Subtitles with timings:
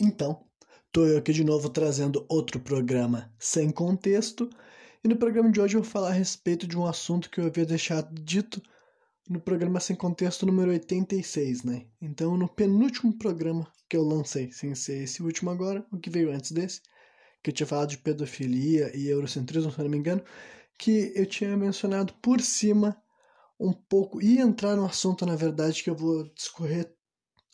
[0.00, 0.44] Então,
[0.92, 4.48] tô eu aqui de novo trazendo outro programa sem contexto,
[5.02, 7.46] e no programa de hoje eu vou falar a respeito de um assunto que eu
[7.46, 8.62] havia deixado dito
[9.28, 11.86] no programa sem contexto número 86, né?
[12.00, 16.30] Então, no penúltimo programa que eu lancei, sem ser esse último agora, o que veio
[16.32, 16.80] antes desse,
[17.42, 20.22] que eu tinha falado de pedofilia e eurocentrismo, se não me engano,
[20.78, 22.96] que eu tinha mencionado por cima
[23.58, 26.96] um pouco, e entrar no assunto, na verdade, que eu vou discorrer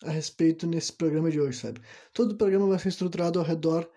[0.02, 1.80] a respeito nesse programa de hoje, sabe?
[2.12, 3.88] Todo o programa vai ser estruturado ao redor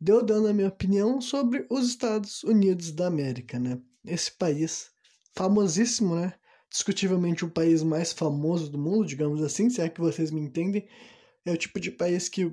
[0.00, 3.80] de eu dando a minha opinião sobre os Estados Unidos da América, né?
[4.04, 4.90] Esse país
[5.34, 6.34] famosíssimo, né?
[6.70, 10.88] Discutivelmente o país mais famoso do mundo, digamos assim, se é que vocês me entendem.
[11.44, 12.52] É o tipo de país que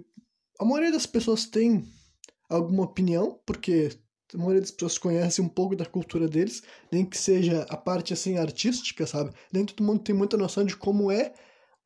[0.60, 1.86] a maioria das pessoas tem
[2.50, 3.90] alguma opinião, porque
[4.34, 8.14] a maioria das pessoas conhece um pouco da cultura deles, nem que seja a parte
[8.14, 9.32] assim artística, sabe?
[9.52, 11.34] Nem todo mundo tem muita noção de como é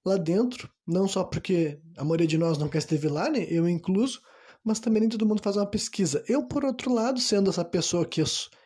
[0.06, 3.46] lá dentro, não só porque a maioria de nós nunca esteve lá, né?
[3.50, 4.22] Eu incluso,
[4.64, 6.24] mas também nem todo mundo faz uma pesquisa.
[6.28, 8.22] Eu, por outro lado, sendo essa pessoa que,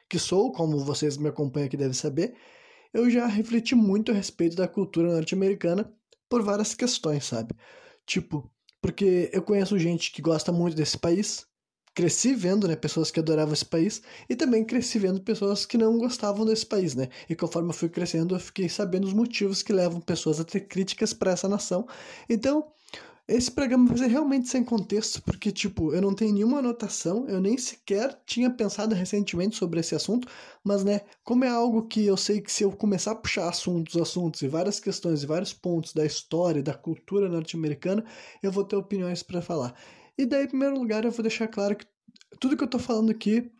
[0.10, 2.36] que sou, como vocês me acompanham aqui devem saber,
[2.94, 5.92] eu já refleti muito a respeito da cultura norte-americana
[6.30, 7.56] por várias questões, sabe?
[8.06, 8.50] Tipo,
[8.82, 11.46] porque eu conheço gente que gosta muito desse país,
[11.98, 15.98] cresci vendo, né, pessoas que adoravam esse país e também cresci vendo pessoas que não
[15.98, 17.10] gostavam desse país, né?
[17.28, 20.60] E conforme eu fui crescendo, eu fiquei sabendo os motivos que levam pessoas a ter
[20.60, 21.88] críticas para essa nação.
[22.30, 22.68] Então,
[23.28, 27.42] esse programa vai ser realmente sem contexto, porque, tipo, eu não tenho nenhuma anotação, eu
[27.42, 30.28] nem sequer tinha pensado recentemente sobre esse assunto,
[30.64, 34.00] mas, né, como é algo que eu sei que se eu começar a puxar assuntos,
[34.00, 38.06] assuntos e várias questões e vários pontos da história, da cultura norte-americana,
[38.44, 39.74] eu vou ter opiniões para falar.
[40.18, 41.86] E daí, em primeiro lugar, eu vou deixar claro que
[42.40, 43.52] tudo que eu tô falando aqui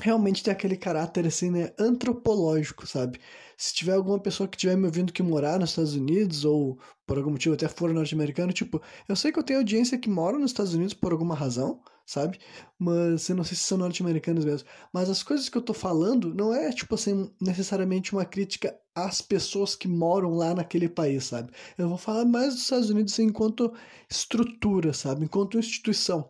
[0.00, 3.20] realmente tem aquele caráter assim, né, antropológico, sabe?
[3.56, 7.16] Se tiver alguma pessoa que tiver me ouvindo que morar nos Estados Unidos ou por
[7.16, 10.50] algum motivo até for norte-americano, tipo, eu sei que eu tenho audiência que mora nos
[10.50, 12.38] Estados Unidos por alguma razão, sabe?
[12.78, 14.68] Mas eu não sei se são norte-americanos mesmo.
[14.92, 19.20] Mas as coisas que eu tô falando não é, tipo assim, necessariamente uma crítica às
[19.20, 21.52] pessoas que moram lá naquele país, sabe?
[21.78, 23.72] Eu vou falar mais dos Estados Unidos enquanto
[24.10, 25.24] estrutura, sabe?
[25.24, 26.28] Enquanto instituição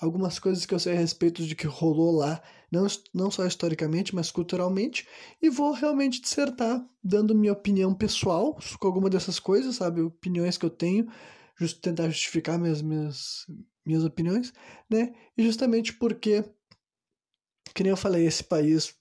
[0.00, 2.40] algumas coisas que eu sei a respeito de que rolou lá,
[2.70, 5.06] não, não só historicamente, mas culturalmente,
[5.42, 10.00] e vou realmente dissertar, dando minha opinião pessoal com alguma dessas coisas, sabe?
[10.00, 11.08] Opiniões que eu tenho,
[11.58, 13.46] just, tentar justificar minhas, minhas,
[13.88, 14.52] minhas opiniões,
[14.88, 15.12] né?
[15.36, 16.44] E justamente porque,
[17.74, 18.94] que nem eu falei, esse país,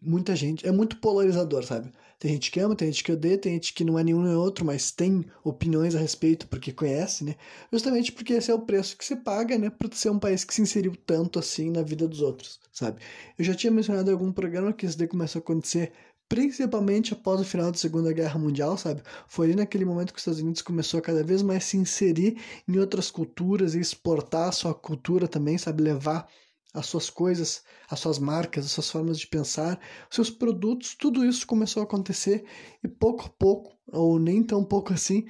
[0.00, 1.90] muita gente, é muito polarizador, sabe?
[2.18, 4.34] Tem gente que ama, tem gente que odeia, tem gente que não é nenhum nem
[4.34, 7.34] outro, mas tem opiniões a respeito porque conhece, né?
[7.70, 10.54] Justamente porque esse é o preço que se paga, né, por ser um país que
[10.54, 13.02] se inseriu tanto assim na vida dos outros, sabe?
[13.38, 15.92] Eu já tinha mencionado em algum programa que isso daí começou a acontecer
[16.28, 19.02] principalmente após o final da Segunda Guerra Mundial, sabe?
[19.28, 22.38] Foi ali naquele momento que os Estados Unidos começou a cada vez mais se inserir
[22.66, 25.82] em outras culturas e exportar a sua cultura também, sabe?
[25.82, 26.28] Levar
[26.74, 31.46] as suas coisas, as suas marcas, as suas formas de pensar, seus produtos, tudo isso
[31.46, 32.44] começou a acontecer
[32.84, 35.26] e pouco a pouco, ou nem tão pouco assim,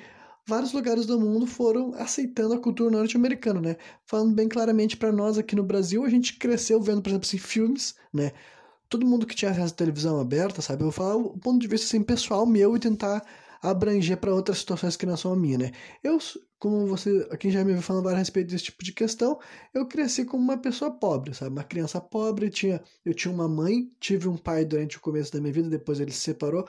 [0.47, 3.77] vários lugares do mundo foram aceitando a cultura norte-americana, né?
[4.05, 7.39] Falando bem claramente para nós aqui no Brasil, a gente cresceu vendo, por exemplo, assim,
[7.39, 8.33] filmes, né?
[8.89, 10.83] Todo mundo que tinha acesso à televisão aberta, sabe?
[10.83, 13.25] Eu vou falar o ponto de vista assim, pessoal meu e tentar
[13.63, 15.73] abranger para outras situações que não são a minha, né?
[16.03, 16.19] Eu,
[16.59, 19.39] como você, quem já me viu falando a respeito desse tipo de questão,
[19.75, 21.51] eu cresci como uma pessoa pobre, sabe?
[21.51, 25.41] Uma criança pobre, tinha, eu tinha uma mãe, tive um pai durante o começo da
[25.41, 26.67] minha vida, depois ele se separou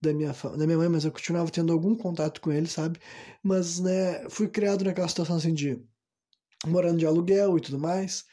[0.00, 3.00] da minha, da minha mãe, mas eu continuava tendo algum contato com ele, sabe?
[3.42, 5.82] Mas, né, fui criado naquela situação assim de
[6.66, 8.24] morando de aluguel e tudo mais.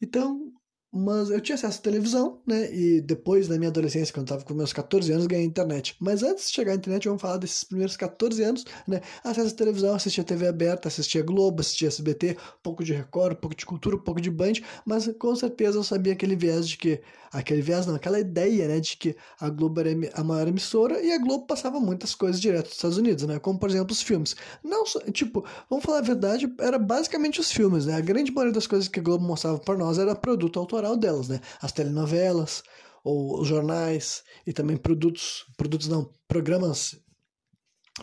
[0.00, 0.52] Então,
[0.90, 2.72] mas eu tinha acesso à televisão, né?
[2.72, 5.94] E depois, na minha adolescência, quando eu tava com meus 14 anos, ganhei internet.
[6.00, 9.02] Mas antes de chegar à internet, vamos falar desses primeiros 14 anos, né?
[9.22, 13.40] Acesso à televisão, assistia TV aberta, assistia Globo, assistia SBT, um pouco de Record, um
[13.40, 14.54] pouco de cultura, um pouco de Band,
[14.86, 17.00] mas com certeza eu sabia aquele viés de que.
[17.30, 18.80] Aquele viés não, aquela ideia, né?
[18.80, 22.68] De que a Globo era a maior emissora e a Globo passava muitas coisas direto
[22.68, 23.38] dos Estados Unidos, né?
[23.38, 24.34] Como, por exemplo, os filmes.
[24.64, 24.82] Não,
[25.12, 27.96] tipo, vamos falar a verdade, era basicamente os filmes, né?
[27.96, 30.96] A grande maioria das coisas que a Globo mostrava para nós era produto autoral autoral
[30.96, 31.40] delas, né?
[31.60, 32.62] As telenovelas,
[33.02, 36.96] ou os jornais, e também produtos, produtos não, programas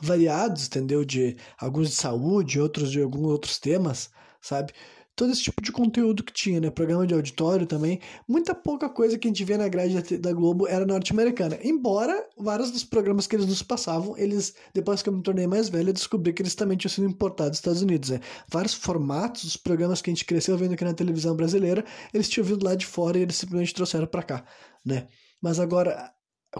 [0.01, 1.05] variados, entendeu?
[1.05, 4.09] De alguns de saúde, outros de alguns outros temas,
[4.41, 4.73] sabe?
[5.15, 6.69] Todo esse tipo de conteúdo que tinha, né?
[6.69, 7.99] Programa de auditório também.
[8.27, 11.57] Muita pouca coisa que a gente vê na grade da Globo era norte-americana.
[11.63, 15.69] Embora vários dos programas que eles nos passavam, eles, depois que eu me tornei mais
[15.69, 18.19] velho, eu descobri que eles também tinham sido importados dos Estados Unidos, né?
[18.49, 22.45] Vários formatos dos programas que a gente cresceu vendo aqui na televisão brasileira, eles tinham
[22.45, 24.45] vindo lá de fora e eles simplesmente trouxeram para cá,
[24.85, 25.07] né?
[25.41, 26.11] Mas agora,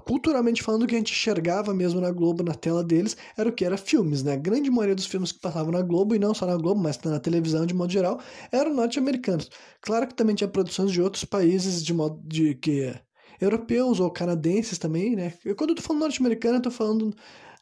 [0.01, 3.51] culturalmente falando, o que a gente enxergava mesmo na Globo, na tela deles, era o
[3.51, 3.65] que?
[3.65, 4.33] Era filmes, né?
[4.33, 7.00] A grande maioria dos filmes que passavam na Globo, e não só na Globo, mas
[7.01, 8.19] na televisão de modo geral,
[8.51, 9.50] eram norte-americanos.
[9.81, 12.94] Claro que também tinha produções de outros países de modo de que
[13.39, 15.33] europeus ou canadenses também, né?
[15.44, 17.13] Eu, quando eu tô falando norte-americano, eu tô falando,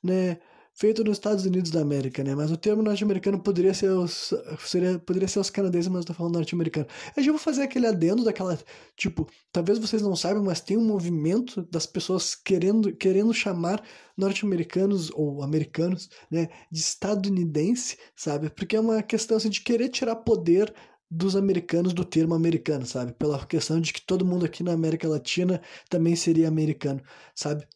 [0.04, 0.38] né,
[0.74, 2.36] feito nos Estados Unidos da América, né?
[2.36, 6.14] Mas o termo norte-americano poderia ser os seria, poderia ser os canadenses, mas eu tô
[6.14, 6.88] falando norte-americano.
[7.16, 8.58] Eu já vou fazer aquele adendo daquela,
[8.96, 13.84] tipo, talvez vocês não saibam, mas tem um movimento das pessoas querendo querendo chamar
[14.18, 18.50] norte-americanos ou americanos, né, de estadunidense, sabe?
[18.50, 20.74] Porque é uma questão assim de querer tirar poder
[21.10, 23.14] dos americanos do termo americano, sabe?
[23.14, 27.02] Pela questão de que todo mundo aqui na América Latina também seria americano,
[27.36, 27.68] sabe?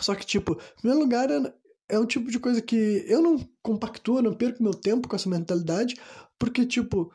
[0.00, 1.28] Só que, tipo, em primeiro lugar,
[1.88, 5.28] é um tipo de coisa que eu não compactuo, não perco meu tempo com essa
[5.28, 5.96] mentalidade,
[6.38, 7.12] porque, tipo,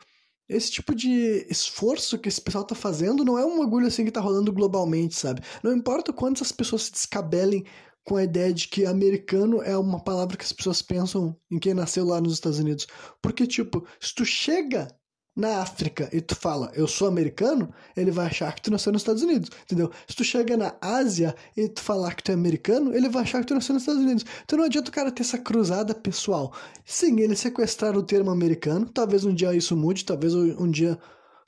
[0.48, 4.10] esse tipo de esforço que esse pessoal tá fazendo não é um bagulho assim que
[4.10, 5.42] tá rolando globalmente, sabe?
[5.62, 7.64] Não importa quantas pessoas se descabelem
[8.04, 11.74] com a ideia de que americano é uma palavra que as pessoas pensam em quem
[11.74, 12.86] nasceu lá nos Estados Unidos.
[13.22, 14.88] Porque, tipo, se tu chega
[15.34, 19.02] na África e tu fala, eu sou americano, ele vai achar que tu nasceu nos
[19.02, 19.90] Estados Unidos, entendeu?
[20.06, 23.40] Se tu chega na Ásia e tu falar que tu é americano, ele vai achar
[23.40, 24.24] que tu nasceu nos Estados Unidos.
[24.44, 26.52] Então não adianta o cara ter essa cruzada pessoal.
[26.84, 30.98] Sim, ele sequestrar o termo americano, talvez um dia isso mude, talvez um dia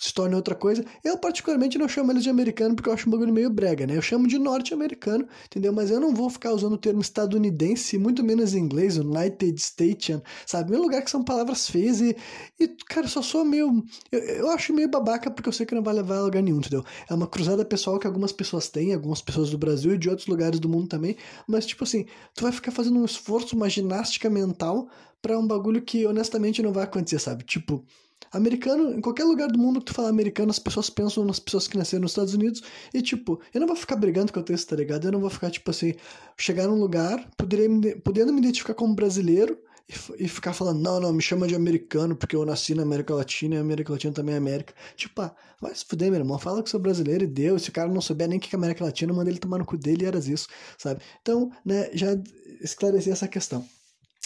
[0.02, 0.84] se torne outra coisa.
[1.04, 3.96] Eu, particularmente, não chamo eles de americano porque eu acho um bagulho meio brega, né?
[3.96, 5.72] Eu chamo de norte-americano, entendeu?
[5.72, 10.20] Mas eu não vou ficar usando o termo estadunidense, muito menos em inglês, United States,
[10.44, 10.72] sabe?
[10.72, 12.16] Meu lugar que são palavras feias e,
[12.58, 13.84] e cara, só sou meio.
[14.10, 16.58] Eu, eu acho meio babaca porque eu sei que não vai levar a lugar nenhum,
[16.58, 16.84] entendeu?
[17.08, 20.26] É uma cruzada pessoal que algumas pessoas têm, algumas pessoas do Brasil e de outros
[20.26, 21.16] lugares do mundo também,
[21.46, 24.88] mas, tipo assim, tu vai ficar fazendo um esforço, uma ginástica mental
[25.22, 27.44] para um bagulho que honestamente não vai acontecer, sabe?
[27.44, 27.84] Tipo,
[28.32, 31.68] Americano, em qualquer lugar do mundo que tu fala americano, as pessoas pensam nas pessoas
[31.68, 32.62] que nasceram nos Estados Unidos.
[32.92, 35.06] E, tipo, eu não vou ficar brigando com o texto, tá ligado?
[35.06, 35.94] Eu não vou ficar, tipo assim,
[36.36, 39.58] chegar num lugar, poderia me, podendo me identificar como brasileiro
[39.88, 43.14] e, e, ficar falando, não, não, me chama de americano porque eu nasci na América
[43.14, 44.72] Latina e a América Latina também é América.
[44.96, 47.58] Tipo, ah, vai se fuder, meu irmão, fala que sou brasileiro e deu.
[47.58, 49.66] Se o cara não souber nem o que é América Latina, manda ele tomar no
[49.66, 50.48] cu dele e era isso,
[50.78, 51.02] sabe?
[51.20, 52.16] Então, né, já
[52.62, 53.66] esclareci essa questão.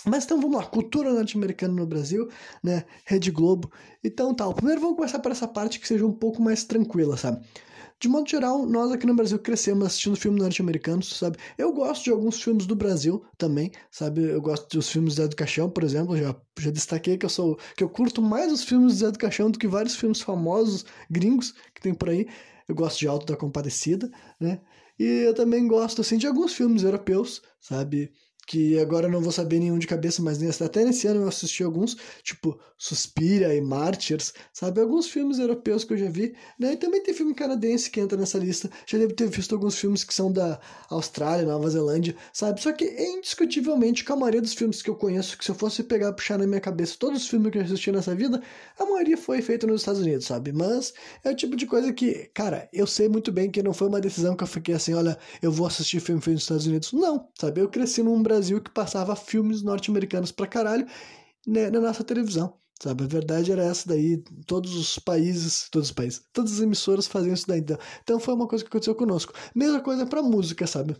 [0.04, 2.28] Mas então vamos lá, cultura norte-americana no Brasil,
[2.62, 2.84] né?
[3.04, 3.70] Rede Globo.
[4.04, 4.50] Então tal.
[4.50, 7.44] Tá, primeiro vamos começar por essa parte que seja um pouco mais tranquila, sabe?
[7.98, 11.38] De modo geral, nós aqui no Brasil crescemos assistindo filmes norte-americanos, sabe?
[11.56, 14.22] Eu gosto de alguns filmes do Brasil também, sabe?
[14.22, 17.30] Eu gosto dos filmes de Zé do Caixão, por exemplo, já, já destaquei que eu
[17.30, 20.20] sou que eu curto mais os filmes de Zé do Caixão do que vários filmes
[20.20, 22.28] famosos gringos que tem por aí.
[22.68, 24.60] Eu gosto de Alto da Compadecida, né?
[24.98, 28.12] E eu também gosto assim de alguns filmes europeus, sabe?
[28.46, 31.64] Que agora eu não vou saber nenhum de cabeça, mas até nesse ano eu assisti
[31.64, 34.80] alguns, tipo Suspira e Martyrs, sabe?
[34.80, 36.74] Alguns filmes europeus que eu já vi, né?
[36.74, 38.70] E também tem filme canadense que entra nessa lista.
[38.86, 42.60] Já devo ter visto alguns filmes que são da Austrália, Nova Zelândia, sabe?
[42.60, 45.82] Só que indiscutivelmente, com a maioria dos filmes que eu conheço, que se eu fosse
[45.82, 48.40] pegar puxar na minha cabeça todos os filmes que eu assisti nessa vida,
[48.78, 50.52] a maioria foi feita nos Estados Unidos, sabe?
[50.52, 50.94] Mas
[51.24, 54.00] é o tipo de coisa que, cara, eu sei muito bem que não foi uma
[54.00, 56.92] decisão que eu fiquei assim, olha, eu vou assistir filme feito nos Estados Unidos.
[56.92, 57.60] Não, sabe?
[57.60, 60.86] Eu cresci num Brasil Brasil que passava filmes norte-americanos pra caralho
[61.46, 62.58] né, na nossa televisão.
[62.82, 67.06] Sabe, a verdade era essa daí, todos os países, todos os países, todas as emissoras
[67.06, 67.60] faziam isso daí.
[67.60, 69.32] Então, então foi uma coisa que aconteceu conosco.
[69.54, 70.94] Mesma coisa pra música, sabe?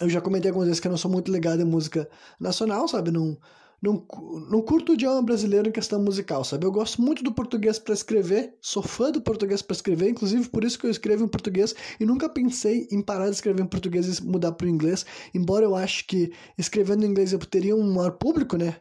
[0.00, 2.08] Eu já comentei algumas vezes que eu não sou muito ligado em música
[2.40, 3.10] nacional, sabe?
[3.10, 3.38] Não,
[3.82, 4.06] não,
[4.48, 6.64] não curto o idioma brasileiro em questão musical, sabe?
[6.64, 10.62] Eu gosto muito do português para escrever, sou fã do português para escrever, inclusive por
[10.62, 14.18] isso que eu escrevo em português e nunca pensei em parar de escrever em português
[14.18, 15.04] e mudar para o inglês,
[15.34, 18.76] embora eu acho que escrevendo em inglês eu teria um maior público, né?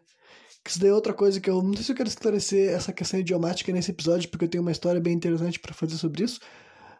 [0.63, 2.93] Que isso daí é outra coisa que eu não sei se eu quero esclarecer essa
[2.93, 6.39] questão idiomática nesse episódio, porque eu tenho uma história bem interessante para fazer sobre isso,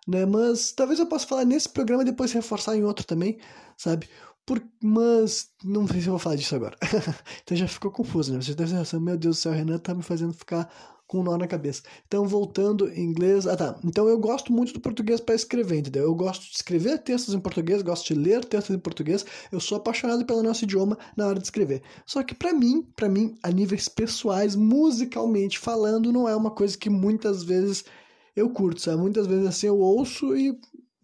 [0.08, 0.25] né?
[0.25, 3.38] Mas talvez eu possa falar nesse programa e depois reforçar em outro também,
[3.78, 4.10] sabe?
[4.46, 6.76] Por, mas não sei se eu vou falar disso agora.
[7.44, 8.42] então já ficou confuso, né?
[8.42, 10.70] Você deve pensar, meu Deus do céu, o Renan tá me fazendo ficar
[11.12, 11.84] com um nó na cabeça.
[12.08, 13.46] Então, voltando em inglês.
[13.46, 13.78] Ah, tá.
[13.84, 16.04] Então, eu gosto muito do português para escrever, entendeu?
[16.04, 19.26] Eu gosto de escrever textos em português, gosto de ler textos em português.
[19.52, 21.82] Eu sou apaixonado pelo nosso idioma na hora de escrever.
[22.06, 26.78] Só que, para mim, para mim, a níveis pessoais, musicalmente falando, não é uma coisa
[26.78, 27.84] que muitas vezes
[28.34, 29.02] eu curto, sabe?
[29.02, 30.58] Muitas vezes assim eu ouço e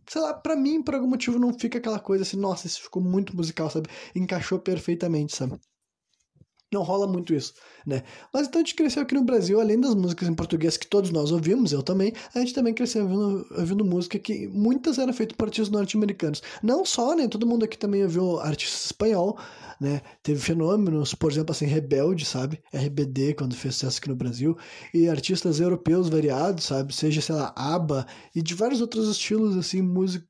[0.07, 3.01] sei lá, pra mim, por algum motivo, não fica aquela coisa assim, nossa, isso ficou
[3.01, 3.89] muito musical, sabe?
[4.15, 5.59] Encaixou perfeitamente, sabe?
[6.73, 7.53] Não rola muito isso,
[7.85, 8.03] né?
[8.33, 11.11] Mas então a gente cresceu aqui no Brasil, além das músicas em português que todos
[11.11, 15.37] nós ouvimos, eu também, a gente também cresceu ouvindo, ouvindo música que muitas eram feitas
[15.37, 16.43] por artistas norte-americanos.
[16.61, 17.25] Não só, né?
[17.29, 19.37] Todo mundo aqui também ouviu artista espanhol,
[19.79, 20.01] né?
[20.21, 22.61] Teve fenômenos, por exemplo, assim, Rebelde, sabe?
[22.73, 24.57] RBD, quando fez sucesso aqui no Brasil,
[24.93, 26.93] e artistas europeus variados, sabe?
[26.93, 28.05] Seja, sei lá, ABBA,
[28.35, 29.81] e de vários outros estilos, assim,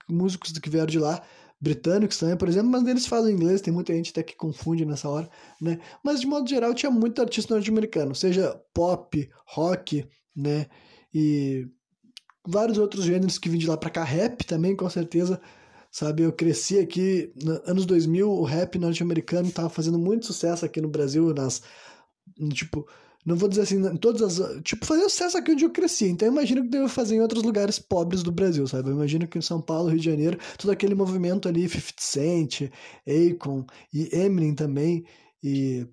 [0.08, 1.20] músicos que vieram de lá,
[1.60, 5.10] britânicos também, por exemplo, mas eles falam inglês, tem muita gente até que confunde nessa
[5.10, 5.30] hora,
[5.62, 5.80] né?
[6.04, 10.68] Mas de modo geral tinha muito artista norte-americano, seja pop, rock, né?
[11.14, 11.68] E
[12.48, 15.42] vários outros gêneros que vêm de lá para cá, rap também, com certeza,
[15.92, 16.24] sabe?
[16.24, 20.90] Eu cresci aqui, nos anos 2000, o rap norte-americano estava fazendo muito sucesso aqui no
[20.90, 21.64] Brasil, nas,
[22.54, 22.88] tipo,
[23.28, 24.64] não vou dizer assim, todas as.
[24.64, 26.06] Tipo, fazer sucesso aqui onde eu cresci.
[26.06, 28.90] Então eu imagino que deve fazer em outros lugares pobres do Brasil, sabe?
[28.90, 32.62] Eu imagino que em São Paulo, Rio de Janeiro, todo aquele movimento ali, 50 Cent,
[33.06, 35.06] Akon e Eminem também,
[35.44, 35.86] e.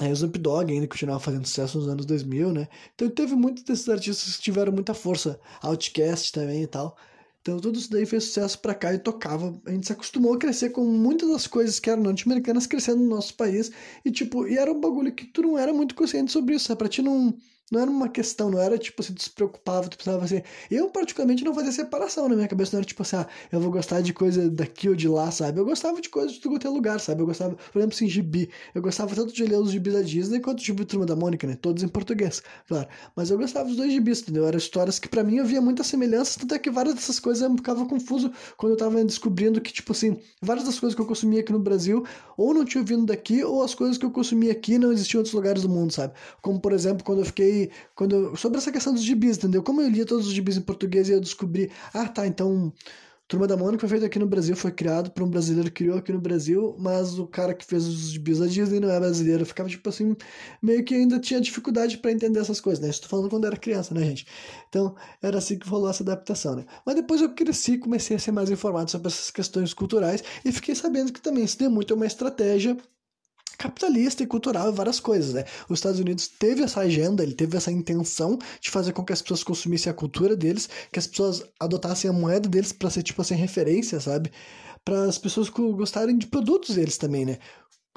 [0.00, 2.66] Aí o Snoop Dogg ainda continuava fazendo sucesso nos anos 2000, né?
[2.94, 5.38] Então teve muitos desses artistas que tiveram muita força.
[5.62, 6.96] Outcast também e tal.
[7.42, 9.60] Então tudo isso daí fez sucesso pra cá e tocava.
[9.66, 13.08] A gente se acostumou a crescer com muitas das coisas que eram norte-americanas crescendo no
[13.08, 13.70] nosso país.
[14.04, 16.78] E tipo, e era um bagulho que tu não era muito consciente sobre isso, sabe?
[16.78, 17.36] Pra ti não
[17.72, 20.42] não era uma questão, não era tipo se preocupava, tu precisava assim.
[20.70, 23.70] Eu, particularmente, não fazia separação na minha cabeça, não era tipo assim, ah, eu vou
[23.70, 25.58] gostar de coisa daqui ou de lá, sabe?
[25.58, 27.22] Eu gostava de coisas de todo qualquer lugar, sabe?
[27.22, 28.50] Eu gostava, por exemplo, assim, gibi.
[28.74, 31.46] Eu gostava tanto de ler os gibis da Disney quanto o gibi Turma da Mônica,
[31.46, 31.56] né?
[31.60, 32.86] Todos em português, claro.
[33.16, 34.46] Mas eu gostava dos dois gibis, entendeu?
[34.46, 37.42] Eram histórias que para mim eu via muitas semelhanças, tanto é que várias dessas coisas
[37.42, 41.06] eu ficava confuso quando eu tava descobrindo que, tipo assim, várias das coisas que eu
[41.06, 42.04] consumia aqui no Brasil
[42.36, 45.20] ou não tinham vindo daqui, ou as coisas que eu consumia aqui não existiam em
[45.20, 46.12] outros lugares do mundo, sabe?
[46.40, 47.61] Como, por exemplo, quando eu fiquei.
[47.94, 49.62] Quando sobre essa questão dos gibis, entendeu?
[49.62, 52.72] Como eu lia todos os gibis em português e eu descobri, ah, tá, então
[53.32, 55.96] Turma da Mônica foi feito aqui no Brasil, foi criado por um brasileiro que criou
[55.96, 59.40] aqui no Brasil, mas o cara que fez os gibis da Disney não é brasileiro.
[59.40, 60.14] Eu ficava, tipo assim,
[60.60, 62.90] meio que ainda tinha dificuldade para entender essas coisas, né?
[62.90, 64.26] Estou falando quando era criança, né, gente?
[64.68, 66.66] Então, era assim que rolou essa adaptação, né?
[66.84, 70.74] Mas depois eu cresci, comecei a ser mais informado sobre essas questões culturais e fiquei
[70.74, 72.76] sabendo que também isso deu muito uma estratégia
[73.56, 75.44] capitalista e cultural e várias coisas, né?
[75.68, 79.22] Os Estados Unidos teve essa agenda, ele teve essa intenção de fazer com que as
[79.22, 83.20] pessoas consumissem a cultura deles, que as pessoas adotassem a moeda deles para ser tipo
[83.22, 84.30] assim referência, sabe?
[84.84, 87.38] Para as pessoas gostarem de produtos deles também, né?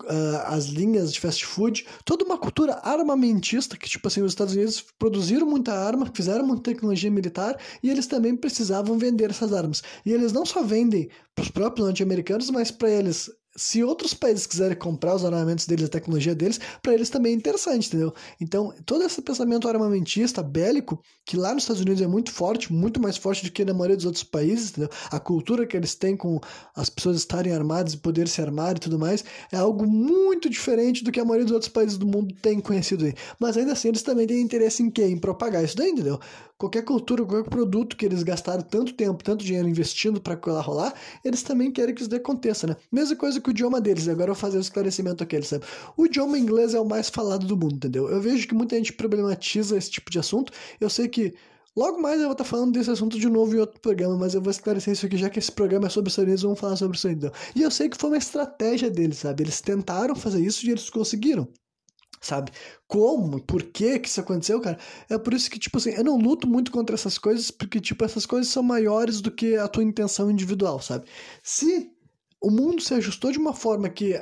[0.02, 4.54] Uh, as linhas de fast food, toda uma cultura armamentista que, tipo assim, os Estados
[4.54, 9.82] Unidos produziram muita arma, fizeram muita tecnologia militar e eles também precisavam vender essas armas.
[10.06, 14.46] E eles não só vendem para os próprios norte-americanos, mas para eles se outros países
[14.46, 18.14] quiserem comprar os armamentos deles, a tecnologia deles, para eles também é interessante, entendeu?
[18.40, 23.02] Então, todo esse pensamento armamentista, bélico, que lá nos Estados Unidos é muito forte, muito
[23.02, 24.90] mais forte do que na maioria dos outros países, entendeu?
[25.10, 26.40] A cultura que eles têm com
[26.76, 31.04] as pessoas estarem armadas e poder se armar e tudo mais, é algo muito diferente
[31.04, 33.14] do que a maioria dos outros países do mundo tem conhecido aí.
[33.40, 35.06] Mas ainda assim, eles também têm interesse em quê?
[35.06, 36.20] Em propagar isso daí, entendeu?
[36.58, 40.94] qualquer cultura, qualquer produto que eles gastaram tanto tempo, tanto dinheiro investindo para aquilo rolar,
[41.24, 42.76] eles também querem que isso aconteça, né?
[42.92, 45.64] Mesma coisa que o idioma deles, agora eu vou fazer o um esclarecimento aqui, sabe?
[45.96, 48.10] O idioma inglês é o mais falado do mundo, entendeu?
[48.10, 51.34] Eu vejo que muita gente problematiza esse tipo de assunto, eu sei que
[51.78, 54.42] Logo mais eu vou estar falando desse assunto de novo em outro programa, mas eu
[54.42, 57.10] vou esclarecer isso aqui, já que esse programa é sobre Unidos, vamos falar sobre isso
[57.10, 57.30] então.
[57.54, 59.44] E eu sei que foi uma estratégia deles, sabe?
[59.44, 61.50] Eles tentaram fazer isso e eles conseguiram
[62.22, 62.52] sabe?
[62.88, 64.78] Como, por que que isso aconteceu, cara?
[65.10, 68.04] É por isso que, tipo assim, eu não luto muito contra essas coisas, porque, tipo,
[68.04, 71.06] essas coisas são maiores do que a tua intenção individual, sabe?
[71.44, 71.92] Se
[72.46, 74.22] o mundo se ajustou de uma forma que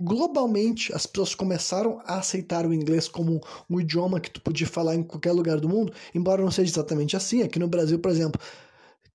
[0.00, 4.96] globalmente as pessoas começaram a aceitar o inglês como um idioma que tu podia falar
[4.96, 7.42] em qualquer lugar do mundo, embora não seja exatamente assim.
[7.42, 8.40] Aqui no Brasil, por exemplo,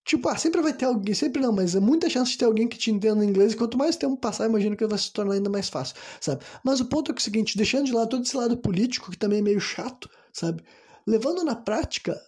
[0.06, 2.68] Tipo, ah, sempre vai ter alguém, sempre não, mas é muita chance de ter alguém
[2.68, 5.50] que te entenda inglês, e quanto mais tempo passar, imagino que vai se tornar ainda
[5.50, 6.44] mais fácil, sabe?
[6.64, 9.18] Mas o ponto é, é o seguinte, deixando de lado todo esse lado político, que
[9.18, 10.64] também é meio chato, sabe?
[11.06, 12.20] Levando na prática,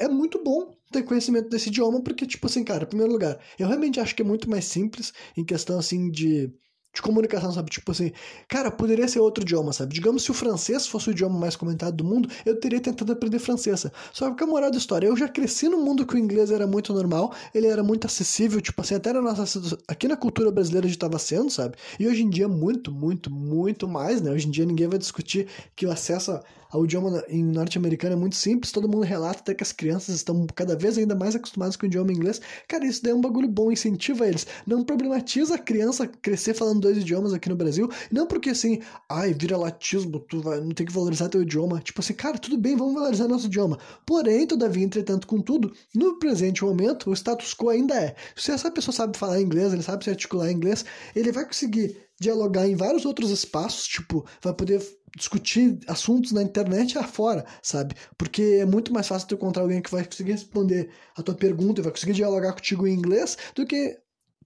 [0.00, 3.68] é muito bom ter conhecimento desse idioma, porque, tipo assim, cara, em primeiro lugar, eu
[3.68, 6.50] realmente acho que é muito mais simples em questão, assim, de
[6.92, 7.70] de comunicação, sabe?
[7.70, 8.12] Tipo assim,
[8.48, 9.94] cara, poderia ser outro idioma, sabe?
[9.94, 13.38] Digamos se o francês fosse o idioma mais comentado do mundo, eu teria tentado aprender
[13.38, 13.86] francês.
[14.12, 16.66] Só que a moral da história, eu já cresci num mundo que o inglês era
[16.66, 20.86] muito normal, ele era muito acessível, tipo assim, até na nossa aqui na cultura brasileira
[20.86, 21.76] gente estava sendo, sabe?
[21.98, 24.30] E hoje em dia muito, muito, muito mais, né?
[24.32, 28.36] Hoje em dia ninguém vai discutir que o acesso ao idioma em norte-americano é muito
[28.36, 31.84] simples, todo mundo relata até que as crianças estão cada vez ainda mais acostumadas com
[31.84, 32.40] o idioma inglês.
[32.68, 34.46] Cara, isso daí é um bagulho bom, incentiva eles.
[34.66, 39.32] Não problematiza a criança crescer falando dois idiomas aqui no Brasil, não porque assim, ai,
[39.34, 41.80] vira latismo, tu vai, não tem que valorizar teu idioma.
[41.80, 43.78] Tipo assim, cara, tudo bem, vamos valorizar nosso idioma.
[44.06, 48.14] Porém, todavia, entretanto, contudo, no presente momento, o status quo ainda é.
[48.34, 50.84] Se essa pessoa sabe falar inglês, ele sabe se articular em inglês,
[51.14, 54.80] ele vai conseguir dialogar em vários outros espaços, tipo, vai poder
[55.16, 57.94] discutir assuntos na internet afora, sabe?
[58.16, 61.80] Porque é muito mais fácil tu encontrar alguém que vai conseguir responder a tua pergunta
[61.80, 63.98] e vai conseguir dialogar contigo em inglês do que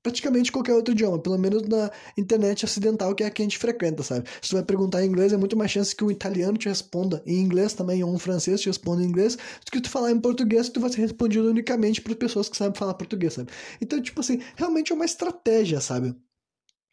[0.04, 3.56] praticamente qualquer outro idioma, pelo menos na internet ocidental, que é a que a gente
[3.56, 4.28] frequenta, sabe?
[4.42, 7.22] Se tu vai perguntar em inglês, é muito mais chance que um italiano te responda
[7.26, 10.20] em inglês também, ou um francês te responda em inglês, do que tu falar em
[10.20, 13.50] português, tu vai ser respondido unicamente por pessoas que sabem falar português, sabe?
[13.80, 16.14] Então, tipo assim, realmente é uma estratégia, sabe?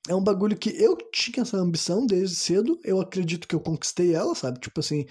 [0.08, 4.15] É um bagulho que eu tinha essa ambição desde cedo, eu acredito que eu conquistei
[4.15, 4.60] ela, sabe?
[4.60, 5.06] Tipo assim,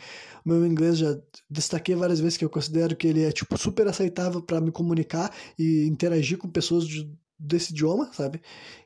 [0.44, 1.16] meu inglês já
[1.48, 5.32] destaquei várias vezes que eu considero que ele é, tipo, super aceitável para me comunicar
[5.58, 7.08] e interagir com pessoas de
[7.40, 8.42] desse idioma, sabe?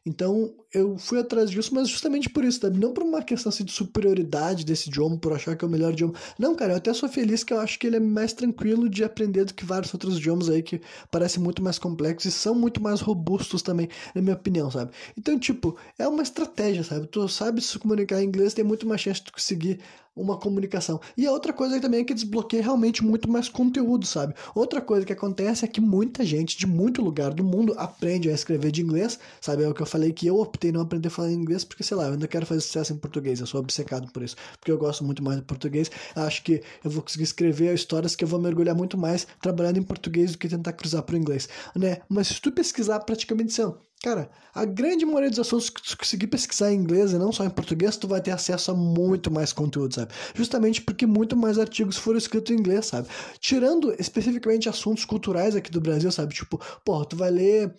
[0.06, 2.78] Então eu fui atrás disso, mas justamente por isso, sabe?
[2.78, 5.92] Não por uma questão assim, de superioridade desse idioma, por achar que é o melhor
[5.92, 6.14] idioma.
[6.38, 9.02] Não, cara, eu até sou feliz que eu acho que ele é mais tranquilo de
[9.02, 10.80] aprender do que vários outros idiomas aí que
[11.10, 14.92] parecem muito mais complexos e são muito mais robustos também, na minha opinião, sabe?
[15.18, 17.06] Então, tipo, é uma estratégia, sabe?
[17.08, 19.80] Tu sabe se comunicar em inglês, tem muito mais chance de conseguir
[20.16, 21.00] uma comunicação.
[21.16, 24.34] E a outra coisa também é que desbloqueia realmente muito mais conteúdo, sabe?
[24.54, 28.32] Outra coisa que acontece é que muita gente de muito lugar do mundo aprende a
[28.32, 29.64] escrever de inglês, sabe?
[29.64, 31.96] É o que eu falei que eu optei não aprender a falar inglês porque, sei
[31.96, 34.78] lá, eu ainda quero fazer sucesso em português, eu sou obcecado por isso, porque eu
[34.78, 35.90] gosto muito mais de português.
[36.14, 39.82] Acho que eu vou conseguir escrever histórias que eu vou mergulhar muito mais trabalhando em
[39.82, 41.98] português do que tentar cruzar para o inglês, né?
[42.08, 46.26] Mas se tu pesquisar praticamente são Cara, a grande maioria dos assuntos que tu conseguir
[46.26, 49.50] pesquisar em inglês e não só em português, tu vai ter acesso a muito mais
[49.50, 50.12] conteúdo, sabe?
[50.34, 53.08] Justamente porque muito mais artigos foram escritos em inglês, sabe?
[53.40, 56.34] Tirando especificamente assuntos culturais aqui do Brasil, sabe?
[56.34, 57.74] Tipo, porra, tu vai ler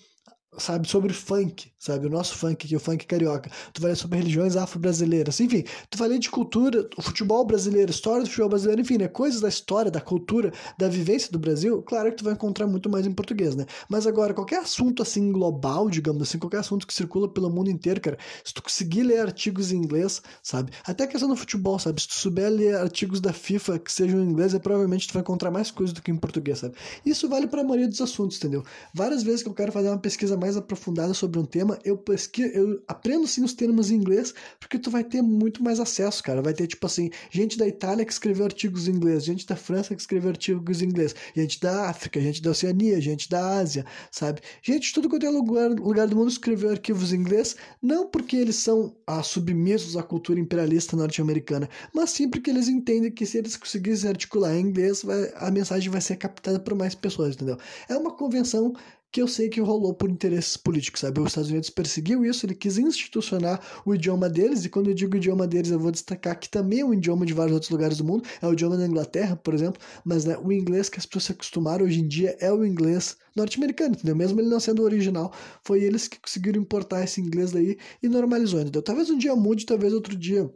[0.58, 3.50] sabe, sobre funk, sabe, o nosso funk aqui, o funk carioca.
[3.74, 8.24] Tu vai sobre religiões afro-brasileiras, enfim, tu vai ler de cultura, o futebol brasileiro, história
[8.24, 12.10] do futebol brasileiro, enfim, né, coisas da história, da cultura, da vivência do Brasil, claro
[12.12, 13.66] que tu vai encontrar muito mais em português, né?
[13.90, 18.02] Mas agora, qualquer assunto assim global, digamos assim, qualquer assunto que circula pelo mundo inteiro,
[18.02, 22.02] cara, se tu conseguir ler artigos em inglês, sabe, até a questão do futebol, sabe,
[22.02, 25.22] se tu souber ler artigos da FIFA que sejam em inglês, é, provavelmente tu vai
[25.22, 26.76] encontrar mais coisas do que em português, sabe?
[27.06, 28.64] Isso vale para a maioria dos assuntos, entendeu?
[28.94, 32.50] Várias vezes que eu quero fazer uma pesquisa mais aprofundada sobre um tema, eu pesquiso,
[32.54, 36.42] eu aprendo sim os termos em inglês, porque tu vai ter muito mais acesso, cara.
[36.42, 39.96] Vai ter, tipo assim, gente da Itália que escreveu artigos em inglês, gente da França
[39.96, 44.42] que escreveu artigos em inglês, gente da África, gente da Oceania, gente da Ásia, sabe?
[44.62, 48.58] Gente, tudo quanto é lugar, lugar do mundo escreveu arquivos em inglês, não porque eles
[48.58, 53.56] são ah, submissos à cultura imperialista norte-americana, mas sim porque eles entendem que se eles
[53.56, 57.58] conseguissem articular em inglês, vai, a mensagem vai ser captada por mais pessoas, entendeu?
[57.90, 58.74] É uma convenção
[59.16, 61.22] que eu sei que rolou por interesses políticos, sabe?
[61.22, 65.16] Os Estados Unidos perseguiu isso, ele quis institucionar o idioma deles, e quando eu digo
[65.16, 68.04] idioma deles, eu vou destacar que também é um idioma de vários outros lugares do
[68.04, 71.24] mundo, é o idioma da Inglaterra, por exemplo, mas né, o inglês que as pessoas
[71.24, 74.18] se acostumaram hoje em dia é o inglês norte-americano, entendeu?
[74.18, 75.32] Mesmo ele não sendo original,
[75.64, 78.82] foi eles que conseguiram importar esse inglês daí e normalizou, entendeu?
[78.82, 80.52] Talvez um dia mude, talvez outro dia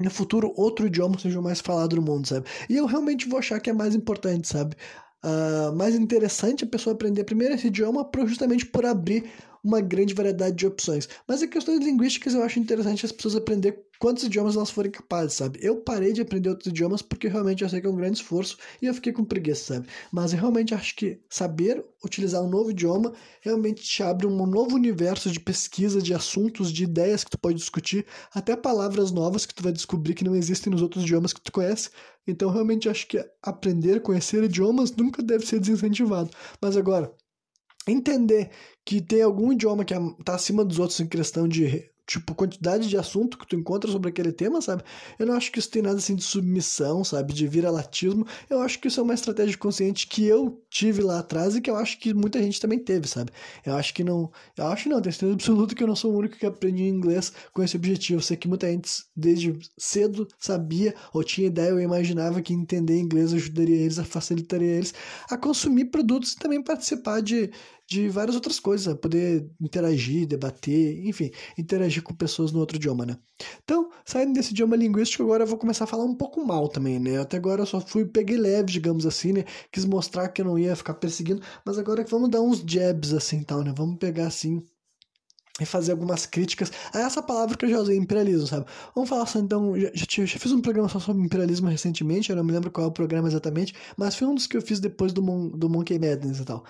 [0.00, 2.48] no futuro outro idioma seja mais falado no mundo, sabe?
[2.70, 4.76] E eu realmente vou achar que é mais importante, sabe?
[5.22, 9.24] Uh, mais interessante a pessoa aprender primeiro esse idioma justamente por abrir
[9.64, 11.08] uma grande variedade de opções.
[11.26, 15.34] Mas em questões linguísticas eu acho interessante as pessoas aprender quantos idiomas elas forem capazes,
[15.34, 15.60] sabe?
[15.62, 18.58] Eu parei de aprender outros idiomas porque realmente eu sei que é um grande esforço
[18.80, 19.86] e eu fiquei com preguiça, sabe?
[20.10, 24.74] Mas eu realmente acho que saber utilizar um novo idioma realmente te abre um novo
[24.74, 28.04] universo de pesquisa, de assuntos, de ideias que tu pode discutir,
[28.34, 31.52] até palavras novas que tu vai descobrir que não existem nos outros idiomas que tu
[31.52, 31.90] conhece.
[32.26, 36.30] Então realmente acho que aprender, conhecer idiomas nunca deve ser desincentivado.
[36.60, 37.12] Mas agora,
[37.86, 38.50] entender
[38.84, 42.96] que tem algum idioma que está acima dos outros em questão de tipo, quantidade de
[42.96, 44.82] assunto que tu encontra sobre aquele tema, sabe?
[45.18, 47.32] Eu não acho que isso tem nada assim de submissão, sabe?
[47.32, 48.26] De vira-latismo.
[48.50, 51.70] Eu acho que isso é uma estratégia consciente que eu tive lá atrás e que
[51.70, 53.30] eu acho que muita gente também teve, sabe?
[53.64, 54.30] Eu acho que não.
[54.56, 57.32] Eu acho não, tenho certeza absoluta que eu não sou o único que aprendi inglês
[57.52, 58.18] com esse objetivo.
[58.18, 62.98] Eu sei que muita gente desde cedo sabia ou tinha ideia ou imaginava que entender
[62.98, 64.92] inglês ajudaria eles, facilitaria eles
[65.30, 67.50] a consumir produtos e também participar de,
[67.88, 73.18] de várias outras coisas, poder interagir, debater, enfim, interagir com pessoas no outro idioma, né?
[73.64, 76.98] Então, saindo desse idioma linguístico, agora eu vou começar a falar um pouco mal também,
[76.98, 77.18] né?
[77.20, 79.44] Até agora eu só fui, peguei leve, digamos assim, né?
[79.70, 83.42] Quis mostrar que eu não ia ficar perseguindo, mas agora vamos dar uns jabs assim,
[83.42, 83.72] tal, né?
[83.76, 84.62] Vamos pegar assim
[85.60, 88.66] e fazer algumas críticas a essa palavra que eu já usei, imperialismo, sabe?
[88.94, 92.36] Vamos falar só então, já, já, já, fiz um programa só sobre imperialismo recentemente, eu
[92.36, 94.80] não me lembro qual é o programa exatamente, mas foi um dos que eu fiz
[94.80, 96.64] depois do, Mon, do Monkey Madness e tal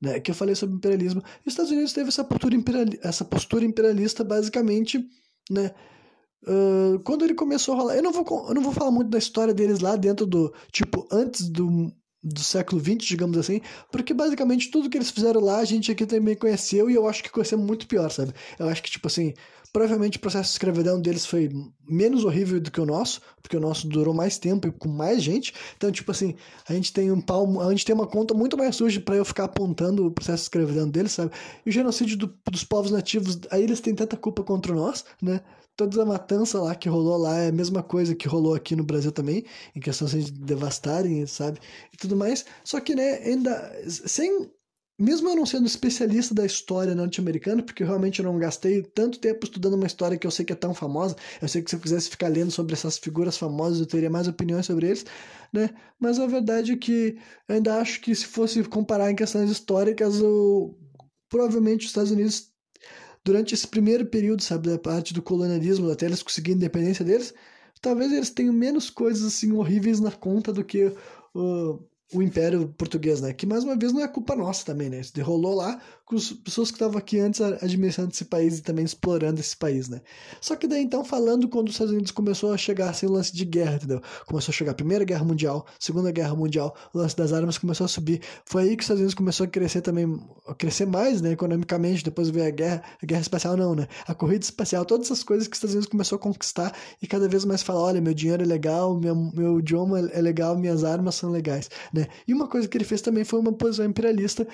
[0.00, 1.22] né, que eu falei sobre imperialismo.
[1.44, 5.04] E os Estados Unidos teve essa postura, imperialista, essa postura imperialista basicamente,
[5.50, 5.72] né,
[6.44, 7.96] uh, quando ele começou a rolar.
[7.96, 11.06] Eu não, vou, eu não vou falar muito da história deles lá dentro do, tipo,
[11.12, 13.60] antes do, do século XX, digamos assim,
[13.90, 17.22] porque basicamente tudo que eles fizeram lá a gente aqui também conheceu e eu acho
[17.22, 18.32] que conheceu muito pior, sabe?
[18.58, 19.34] Eu acho que, tipo assim,
[19.72, 21.48] Provavelmente o processo de escravidão deles foi
[21.88, 25.22] menos horrível do que o nosso, porque o nosso durou mais tempo e com mais
[25.22, 25.54] gente.
[25.76, 26.34] Então, tipo assim,
[26.68, 29.24] a gente tem um palmo, a gente tem uma conta muito mais suja para eu
[29.24, 31.30] ficar apontando o processo de escravidão deles, sabe?
[31.64, 35.40] E o genocídio do, dos povos nativos, aí eles têm tanta culpa contra nós, né?
[35.76, 38.84] Toda a matança lá que rolou lá é a mesma coisa que rolou aqui no
[38.84, 41.60] Brasil também, em questão de devastarem, sabe?
[41.92, 42.44] E tudo mais.
[42.64, 44.50] Só que, né, ainda sem
[45.00, 49.44] mesmo eu não sendo especialista da história norte-americana, porque eu realmente não gastei tanto tempo
[49.44, 51.80] estudando uma história que eu sei que é tão famosa, eu sei que se eu
[51.80, 55.06] quisesse ficar lendo sobre essas figuras famosas eu teria mais opiniões sobre eles,
[55.52, 55.70] né?
[55.98, 60.20] Mas a verdade é que eu ainda acho que se fosse comparar em questões históricas,
[60.20, 60.76] o...
[61.28, 62.52] provavelmente os Estados Unidos,
[63.24, 67.34] durante esse primeiro período, sabe, da parte do colonialismo, até eles conseguirem a independência deles,
[67.80, 70.92] talvez eles tenham menos coisas assim horríveis na conta do que
[71.34, 73.32] o o Império Português, né?
[73.32, 75.00] Que mais uma vez não é culpa nossa também, né?
[75.00, 75.80] Isso derrolou lá
[76.16, 80.00] as pessoas que estavam aqui antes administrando esse país e também explorando esse país, né?
[80.40, 83.34] Só que daí então falando quando os Estados Unidos começou a chegar assim o lance
[83.34, 84.00] de guerra, entendeu?
[84.26, 87.84] Começou a chegar a Primeira Guerra Mundial, Segunda Guerra Mundial, o lance das armas começou
[87.84, 88.20] a subir.
[88.44, 92.04] Foi aí que os Estados Unidos começou a crescer também, a crescer mais, né, economicamente,
[92.04, 93.86] depois veio a guerra, a guerra espacial não, né?
[94.06, 97.28] A corrida espacial, todas essas coisas que os Estados Unidos começou a conquistar e cada
[97.28, 101.14] vez mais falar, olha, meu dinheiro é legal, meu, meu idioma é legal, minhas armas
[101.14, 102.06] são legais, né?
[102.26, 104.46] E uma coisa que ele fez também foi uma posição imperialista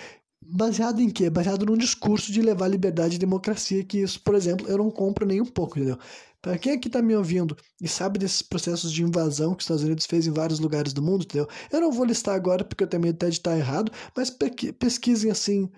[0.42, 1.29] baseado em quê?
[1.31, 5.27] Baseado num discurso de levar liberdade e democracia, que isso, por exemplo, eu não compro
[5.27, 5.99] nem um pouco, entendeu?
[6.40, 9.83] Para quem aqui está me ouvindo e sabe desses processos de invasão que os Estados
[9.83, 11.49] Unidos fez em vários lugares do mundo, entendeu?
[11.72, 14.31] Eu não vou listar agora porque eu tenho medo até de estar errado, mas
[14.79, 15.70] pesquisem assim,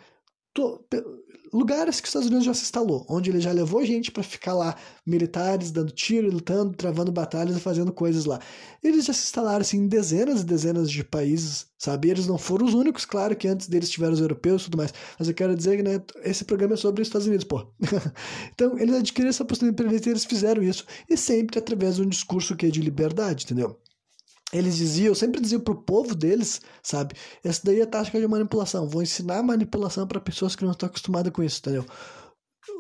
[1.53, 4.55] lugares que os Estados Unidos já se instalou, onde ele já levou gente para ficar
[4.55, 8.41] lá, militares dando tiro, lutando, travando batalhas e fazendo coisas lá.
[8.83, 12.11] Eles já se instalaram assim, em dezenas e dezenas de países, sabe?
[12.11, 14.93] Eles não foram os únicos, claro que antes deles tiveram os europeus e tudo mais,
[15.19, 17.67] mas eu quero dizer que né, esse programa é sobre os Estados Unidos, pô.
[18.53, 22.09] então, eles adquiriram essa postura imperialista e eles fizeram isso, e sempre através de um
[22.09, 23.79] discurso que é de liberdade, entendeu?
[24.53, 27.15] Eles diziam, eu sempre dizia pro povo deles, sabe?
[27.45, 28.89] Essa daí é tática de manipulação.
[28.89, 31.85] Vou ensinar manipulação para pessoas que não estão acostumadas com isso, entendeu?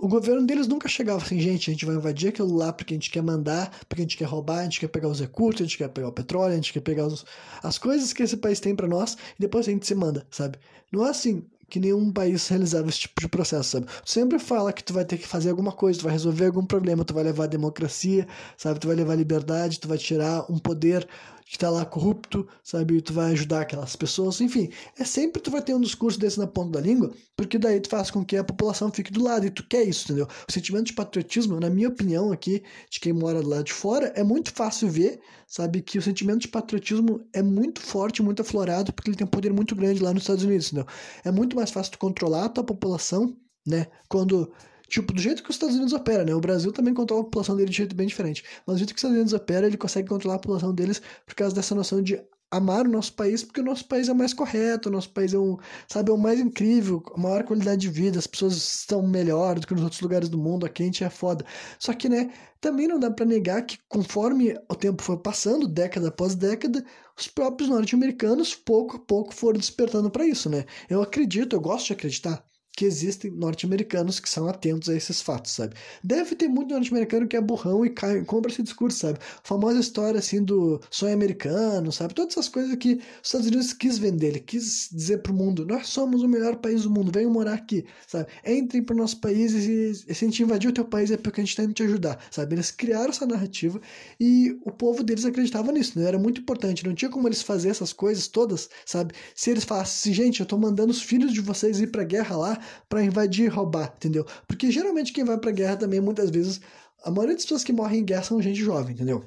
[0.01, 2.97] O governo deles nunca chegava assim, gente, a gente vai invadir aquilo lá porque a
[2.97, 5.65] gente quer mandar, porque a gente quer roubar, a gente quer pegar os recursos, a
[5.65, 7.25] gente quer pegar o petróleo, a gente quer pegar os,
[7.63, 10.59] as coisas que esse país tem para nós e depois a gente se manda, sabe?
[10.93, 13.87] Não é assim que nenhum país realizava esse tipo de processo, sabe?
[13.87, 16.65] Tu sempre fala que tu vai ter que fazer alguma coisa, tu vai resolver algum
[16.65, 18.27] problema, tu vai levar democracia,
[18.57, 18.81] sabe?
[18.81, 21.07] Tu vai levar liberdade, tu vai tirar um poder
[21.51, 23.01] que tá lá corrupto, sabe?
[23.01, 24.69] Tu vai ajudar aquelas pessoas, enfim.
[24.99, 27.89] É sempre tu vai ter um discurso desse na ponta da língua, porque daí tu
[27.89, 30.29] faz com que a população fique do lado, e tu quer isso, entendeu?
[30.47, 34.13] O sentimento de patriotismo, na minha opinião aqui, de quem mora do lado de fora,
[34.15, 35.81] é muito fácil ver, sabe?
[35.81, 39.53] Que o sentimento de patriotismo é muito forte, muito aflorado, porque ele tem um poder
[39.53, 40.87] muito grande lá nos Estados Unidos, entendeu?
[41.25, 43.35] É muito mais fácil tu controlar a tua população,
[43.67, 43.87] né?
[44.07, 44.53] Quando
[44.89, 46.35] Tipo, do jeito que os Estados Unidos opera, né?
[46.35, 48.43] O Brasil também controla a população dele de jeito bem diferente.
[48.67, 51.35] Mas do jeito que os Estados Unidos opera, ele consegue controlar a população deles por
[51.35, 52.21] causa dessa noção de
[52.51, 55.35] amar o nosso país, porque o nosso país é o mais correto, o nosso país
[55.35, 59.03] é um, sabe, é o mais incrível, a maior qualidade de vida, as pessoas estão
[59.07, 61.45] melhor do que nos outros lugares do mundo, a gente é foda.
[61.79, 66.09] Só que, né, também não dá para negar que conforme o tempo foi passando, década
[66.09, 66.85] após década,
[67.17, 70.65] os próprios norte-americanos pouco a pouco foram despertando para isso, né?
[70.89, 72.48] Eu acredito, eu gosto de acreditar
[72.79, 75.75] que existem norte-americanos que são atentos a esses fatos, sabe?
[76.01, 79.19] Deve ter muito norte-americano que é burrão e cai, compra esse discurso, sabe?
[79.19, 82.15] A famosa história, assim, do sonho americano, sabe?
[82.15, 85.89] Todas essas coisas que os Estados Unidos quis vender, ele quis dizer pro mundo, nós
[85.89, 88.29] somos o melhor país do mundo, venham morar aqui, sabe?
[88.47, 91.45] Entrem pro nosso país e, se a gente invadir o teu país é porque a
[91.45, 92.55] gente tá indo te ajudar, sabe?
[92.55, 93.81] Eles criaram essa narrativa
[94.21, 96.07] e o povo deles acreditava nisso, né?
[96.07, 99.15] Era muito importante, não tinha como eles fazer essas coisas todas, sabe?
[99.35, 102.68] Se eles falassem, gente, eu tô mandando os filhos de vocês ir pra guerra lá,
[102.89, 104.27] para invadir e roubar, entendeu?
[104.47, 106.61] Porque geralmente quem vai pra guerra também, muitas vezes,
[107.05, 109.25] a maioria das pessoas que morrem em guerra são gente jovem, entendeu?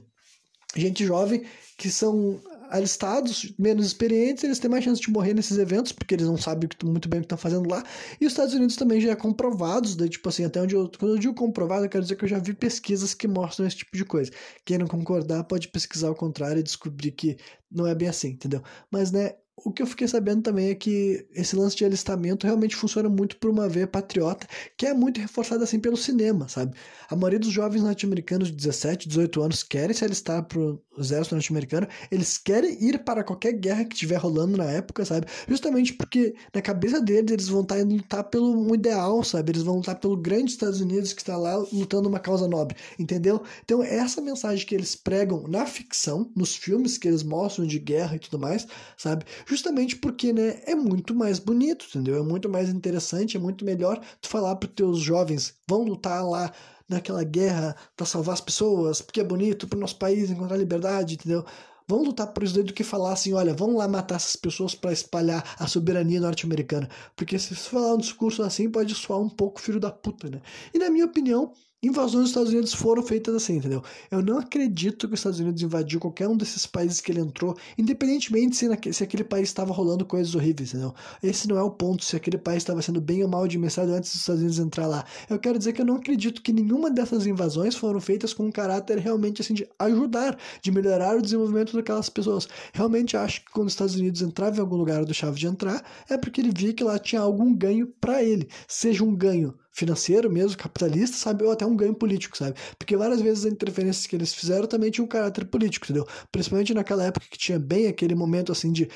[0.76, 1.46] Gente jovem
[1.78, 2.40] que são
[2.72, 6.70] alistados, menos experientes, eles têm mais chance de morrer nesses eventos, porque eles não sabem
[6.86, 7.84] muito bem o que estão fazendo lá.
[8.20, 10.90] E os Estados Unidos também já é comprovados, daí, tipo assim, até onde eu.
[10.98, 13.76] Quando eu digo comprovado, eu quero dizer que eu já vi pesquisas que mostram esse
[13.76, 14.32] tipo de coisa.
[14.64, 17.36] Quem não concordar pode pesquisar o contrário e descobrir que
[17.70, 18.64] não é bem assim, entendeu?
[18.90, 22.76] Mas, né, o que eu fiquei sabendo também é que esse lance de alistamento realmente
[22.76, 24.48] funciona muito por uma veia patriota,
[24.78, 26.76] que é muito reforçada assim pelo cinema, sabe?
[27.10, 31.88] A maioria dos jovens norte-americanos de 17, 18 anos querem se alistar pro exército norte-americano,
[32.12, 35.28] eles querem ir para qualquer guerra que estiver rolando na época, sabe?
[35.48, 39.52] Justamente porque na cabeça deles eles vão estar indo lutar pelo um ideal, sabe?
[39.52, 43.42] Eles vão lutar pelo grande Estados Unidos que está lá lutando uma causa nobre, entendeu?
[43.64, 47.80] Então é essa mensagem que eles pregam na ficção, nos filmes que eles mostram de
[47.80, 49.26] guerra e tudo mais, sabe?
[49.52, 52.18] Justamente porque, né, é muito mais bonito, entendeu?
[52.18, 56.54] É muito mais interessante, é muito melhor tu falar para teus jovens, vão lutar lá
[56.88, 61.16] naquela guerra para salvar as pessoas, porque é bonito para o nosso país encontrar liberdade,
[61.16, 61.46] entendeu?
[61.88, 64.74] Vão lutar por isso daí do que falar assim, olha, vamos lá matar essas pessoas
[64.74, 66.90] para espalhar a soberania norte-americana.
[67.16, 70.42] Porque se falar um discurso assim, pode soar um pouco filho da puta, né?
[70.74, 71.52] E na minha opinião,
[71.84, 73.84] invasões dos Estados Unidos foram feitas assim, entendeu?
[74.10, 77.58] Eu não acredito que os Estados Unidos invadiu qualquer um desses países que ele entrou,
[77.78, 80.94] independentemente se, se aquele país estava rolando coisas horríveis, entendeu?
[81.24, 84.12] Esse não é o ponto, se aquele país estava sendo bem ou mal administrado antes
[84.12, 85.06] dos Estados Unidos entrar lá.
[85.30, 88.52] Eu quero dizer que eu não acredito que nenhuma dessas invasões foram feitas com um
[88.52, 92.48] caráter realmente assim de ajudar, de melhorar o desenvolvimento daquelas pessoas.
[92.74, 95.84] Realmente acho que quando os Estados Unidos entravam em algum lugar do chave de entrar,
[96.10, 100.30] é porque ele via que lá tinha algum ganho para ele, seja um ganho financeiro
[100.30, 101.44] mesmo, capitalista, sabe?
[101.44, 102.56] Ou até um ganho político, sabe?
[102.78, 106.08] Porque várias vezes as interferências que eles fizeram também tinham um caráter político, entendeu?
[106.32, 108.90] Principalmente naquela época que tinha bem aquele momento assim de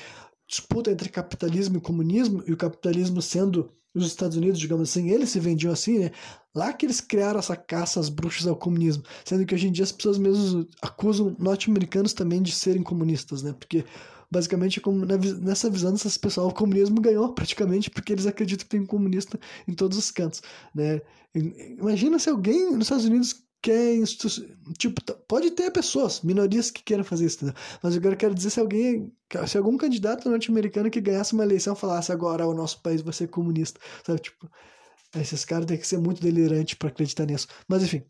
[0.46, 5.30] disputa entre capitalismo e comunismo, e o capitalismo sendo os Estados Unidos, digamos assim, eles
[5.30, 6.10] se vendiam assim, né?
[6.54, 9.84] Lá que eles criaram essa caça às bruxas ao comunismo, sendo que hoje em dia
[9.84, 13.54] as pessoas mesmo acusam norte-americanos também de serem comunistas, né?
[13.58, 13.84] Porque
[14.30, 14.82] basicamente
[15.40, 19.38] nessa visão dessas pessoas o comunismo ganhou praticamente porque eles acreditam que tem um comunista
[19.66, 20.42] em todos os cantos
[20.74, 21.00] né?
[21.78, 24.02] Imagina se alguém nos Estados Unidos quer
[24.78, 29.12] tipo pode ter pessoas minorias que queiram fazer isso mas eu quero dizer se alguém
[29.46, 33.28] se algum candidato norte-americano que ganhasse uma eleição falasse agora o nosso país vai ser
[33.28, 34.20] comunista sabe?
[34.20, 34.50] Tipo
[35.14, 37.46] esses caras têm que ser muito delirantes para acreditar nisso.
[37.68, 38.02] Mas enfim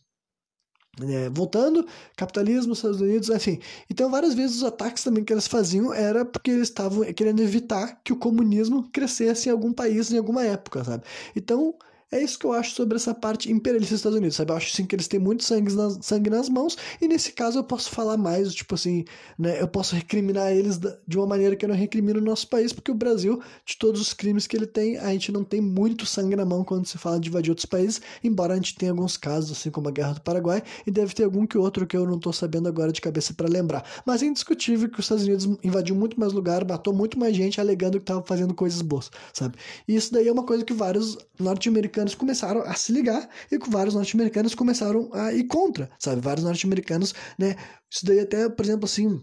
[1.03, 3.59] é, voltando, capitalismo, Estados Unidos, enfim.
[3.91, 8.01] Então, várias vezes os ataques também que eles faziam era porque eles estavam querendo evitar
[8.03, 11.05] que o comunismo crescesse em algum país em alguma época, sabe?
[11.35, 11.75] Então,
[12.13, 14.53] é isso que eu acho sobre essa parte imperialista dos Estados Unidos, sabe?
[14.53, 17.59] Eu acho sim que eles têm muito sangue nas, sangue nas mãos, e nesse caso
[17.59, 19.05] eu posso falar mais, tipo assim,
[19.37, 19.61] né?
[19.61, 22.93] Eu posso recriminar eles de uma maneira que eu não recrimino o nosso país, porque
[22.93, 26.37] o Brasil, de todos os crimes que ele tem, a gente não tem muito sangue
[26.37, 29.51] na mão quando se fala de invadir outros países, embora a gente tenha alguns casos,
[29.51, 32.21] assim como a Guerra do Paraguai, e deve ter algum que outro que eu não
[32.21, 33.85] tô sabendo agora de cabeça para lembrar.
[34.07, 37.61] Mas é indiscutível que os Estados Unidos invadiu muito mais lugar, matou muito mais gente,
[37.61, 39.57] alegando que tava fazendo coisas boas, sabe?
[39.89, 43.95] E isso daí é uma coisa que vários norte-americanos começaram a se ligar e vários
[43.95, 46.21] norte-americanos começaram a ir contra, sabe?
[46.21, 47.57] Vários norte-americanos, né?
[47.91, 49.23] Isso daí até, por exemplo, assim,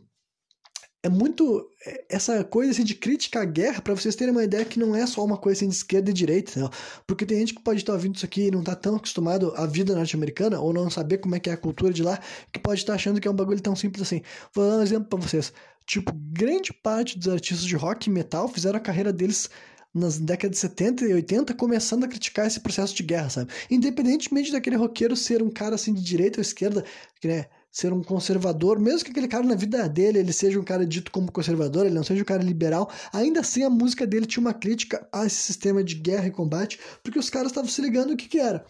[1.03, 4.63] é muito é, essa coisa assim, de crítica à guerra, para vocês terem uma ideia
[4.63, 6.69] que não é só uma coisa assim, de esquerda e direita, não.
[7.05, 9.65] porque tem gente que pode estar ouvindo isso aqui e não tá tão acostumado à
[9.65, 12.17] vida norte-americana, ou não saber como é que é a cultura de lá,
[12.53, 14.21] que pode estar achando que é um bagulho tão simples assim.
[14.55, 15.51] Vou dar um exemplo para vocês.
[15.85, 19.49] Tipo, grande parte dos artistas de rock e metal fizeram a carreira deles
[19.93, 23.51] nas décadas de 70 e 80 começando a criticar esse processo de guerra, sabe?
[23.69, 26.83] Independentemente daquele roqueiro ser um cara assim de direita ou esquerda,
[27.23, 27.45] né?
[27.71, 31.11] Ser um conservador, mesmo que aquele cara na vida dele ele seja um cara dito
[31.11, 34.53] como conservador, ele não seja um cara liberal, ainda assim a música dele tinha uma
[34.53, 38.17] crítica a esse sistema de guerra e combate, porque os caras estavam se ligando o
[38.17, 38.63] que que era,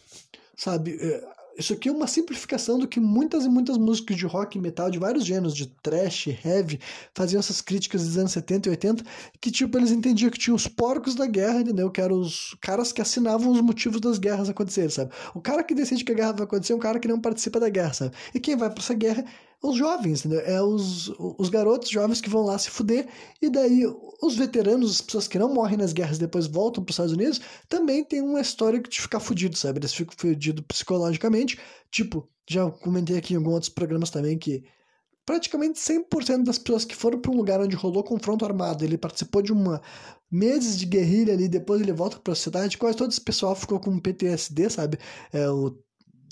[0.56, 0.98] sabe?
[1.58, 4.90] Isso aqui é uma simplificação do que muitas e muitas músicas de rock e metal
[4.90, 6.80] de vários gêneros, de trash, heavy,
[7.14, 9.04] faziam essas críticas dos anos 70 e 80,
[9.40, 11.92] que tipo, eles entendiam que tinha os porcos da guerra, entendeu?
[11.92, 15.12] Que eram os caras que assinavam os motivos das guerras acontecerem, sabe?
[15.36, 17.60] O cara que decide que a guerra vai acontecer é um cara que não participa
[17.60, 18.16] da guerra, sabe?
[18.34, 19.24] E quem vai para essa guerra
[19.64, 20.42] os jovens, entendeu?
[20.42, 21.08] É os,
[21.40, 23.08] os garotos jovens que vão lá se fuder,
[23.42, 23.86] e daí
[24.22, 27.40] os veteranos, as pessoas que não morrem nas guerras depois voltam para os Estados Unidos,
[27.70, 29.80] também tem uma história de ficar fudido, sabe?
[29.80, 31.58] Eles ficam fudidos psicologicamente.
[31.90, 34.64] Tipo, já comentei aqui em alguns outros programas também que
[35.26, 39.42] praticamente 100% das pessoas que foram para um lugar onde rolou confronto armado, ele participou
[39.42, 39.82] de uma
[40.30, 43.80] meses de guerrilha ali, depois ele volta para a cidade, quase todo esse pessoal ficou
[43.80, 44.98] com PTSD, sabe?
[45.32, 45.78] É o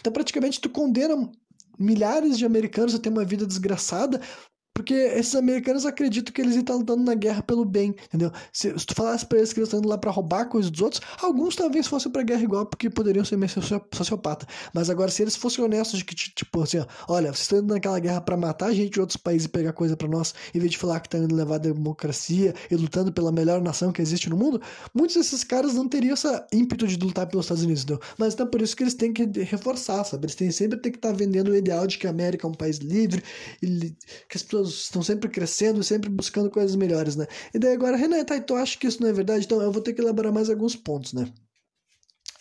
[0.00, 1.28] Então praticamente tu condena
[1.76, 4.20] milhares de americanos a ter uma vida desgraçada
[4.78, 8.30] porque esses americanos acreditam que eles estão lutando na guerra pelo bem, entendeu?
[8.52, 10.80] Se, se tu falasse pra eles que eles estão indo lá pra roubar coisas dos
[10.80, 13.50] outros, alguns talvez fossem pra guerra igual, porque poderiam ser meio
[13.92, 14.46] sociopata.
[14.72, 17.74] Mas agora, se eles fossem honestos de que, tipo assim, ó, olha, vocês estão indo
[17.74, 20.70] naquela guerra para matar gente de outros países e pegar coisa para nós, em vez
[20.70, 24.30] de falar que estão indo levar a democracia e lutando pela melhor nação que existe
[24.30, 24.62] no mundo,
[24.94, 28.00] muitos desses caras não teriam essa ímpeto de lutar pelos Estados Unidos, entendeu?
[28.16, 30.26] Mas então por isso que eles têm que reforçar, sabe?
[30.26, 32.50] Eles têm sempre tem que estar tá vendendo o ideal de que a América é
[32.50, 33.24] um país livre,
[33.60, 37.26] que as pessoas estão sempre crescendo, sempre buscando coisas melhores, né?
[37.52, 39.44] E daí agora, Renan, tá, então acho que isso não é verdade?
[39.44, 41.30] Então eu vou ter que elaborar mais alguns pontos, né?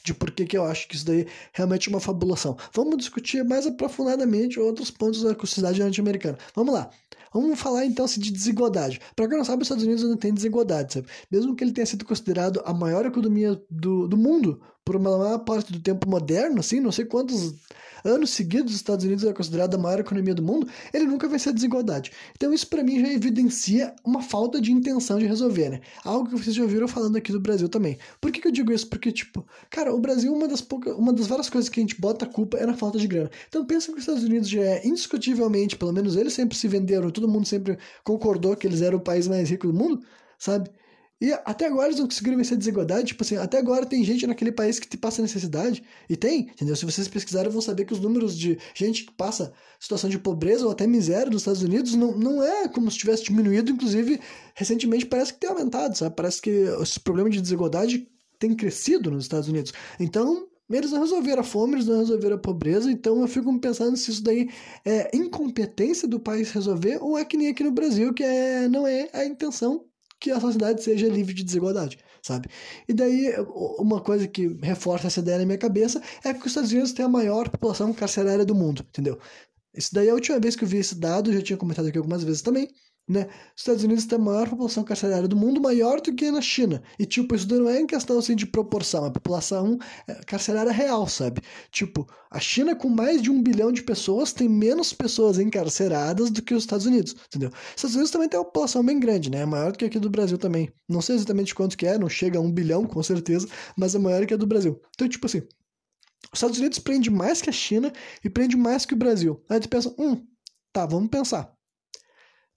[0.03, 2.57] De por que, que eu acho que isso daí realmente é uma fabulação.
[2.73, 6.37] Vamos discutir mais aprofundadamente outros pontos da sociedade norte-americana.
[6.55, 6.89] Vamos lá.
[7.33, 9.01] Vamos falar então assim, de desigualdade.
[9.15, 11.07] Para quem não sabe, os Estados Unidos não tem desigualdade, sabe?
[11.29, 15.39] Mesmo que ele tenha sido considerado a maior economia do, do mundo por uma maior
[15.39, 17.53] parte do tempo moderno, assim, não sei quantos
[18.05, 21.37] anos seguidos os Estados Unidos é considerado a maior economia do mundo, ele nunca vai
[21.37, 22.09] ser a desigualdade.
[22.37, 25.81] Então isso para mim já evidencia uma falta de intenção de resolver, né?
[26.05, 27.97] Algo que vocês já ouviram falando aqui do Brasil também.
[28.21, 28.87] Por que, que eu digo isso?
[28.87, 31.99] Porque, tipo, cara, o Brasil, uma das poucas, uma das várias coisas que a gente
[31.99, 33.29] bota a culpa é na falta de grana.
[33.49, 37.11] Então pensa que os Estados Unidos já é indiscutivelmente, pelo menos eles sempre se venderam,
[37.11, 40.01] todo mundo sempre concordou que eles eram o país mais rico do mundo,
[40.39, 40.69] sabe?
[41.19, 43.07] E até agora eles não conseguiram vencer a desigualdade.
[43.07, 45.83] Tipo assim, até agora tem gente naquele país que passa necessidade.
[46.07, 46.75] E tem, entendeu?
[46.75, 50.65] Se vocês pesquisarem, vão saber que os números de gente que passa situação de pobreza
[50.65, 53.71] ou até miséria nos Estados Unidos não, não é como se tivesse diminuído.
[53.71, 54.19] Inclusive,
[54.53, 56.15] recentemente parece que tem aumentado, sabe?
[56.15, 59.73] Parece que esse problema de desigualdade tem crescido nos Estados Unidos.
[59.99, 63.95] Então, eles não resolveram a fome, eles não resolveram a pobreza, então eu fico pensando
[63.97, 64.49] se isso daí
[64.85, 68.85] é incompetência do país resolver ou é que nem aqui no Brasil, que é, não
[68.85, 69.85] é a intenção
[70.19, 72.49] que a sociedade seja livre de desigualdade, sabe?
[72.87, 73.33] E daí,
[73.79, 77.05] uma coisa que reforça essa ideia na minha cabeça é que os Estados Unidos têm
[77.05, 79.19] a maior população carcerária do mundo, entendeu?
[79.73, 81.97] Isso daí é a última vez que eu vi esse dado, já tinha comentado aqui
[81.97, 82.67] algumas vezes também,
[83.07, 83.27] né?
[83.55, 86.83] Os Estados Unidos têm a maior população carcerária do mundo, maior do que na China.
[86.99, 91.07] E, tipo, isso não é em questão assim, de proporção, é população é, carcerária real,
[91.07, 91.41] sabe?
[91.71, 96.41] Tipo, a China, com mais de um bilhão de pessoas, tem menos pessoas encarceradas do
[96.41, 97.49] que os Estados Unidos, entendeu?
[97.49, 99.39] Os Estados Unidos também tem uma população bem grande, né?
[99.39, 100.69] É maior do que aqui do Brasil também.
[100.87, 103.99] Não sei exatamente quanto que é, não chega a um bilhão, com certeza, mas é
[103.99, 104.81] maior que a do Brasil.
[104.95, 107.91] Então, tipo assim, os Estados Unidos prende mais que a China
[108.23, 109.41] e prende mais que o Brasil.
[109.49, 110.25] Aí tu pensa, hum,
[110.73, 111.56] tá, vamos pensar.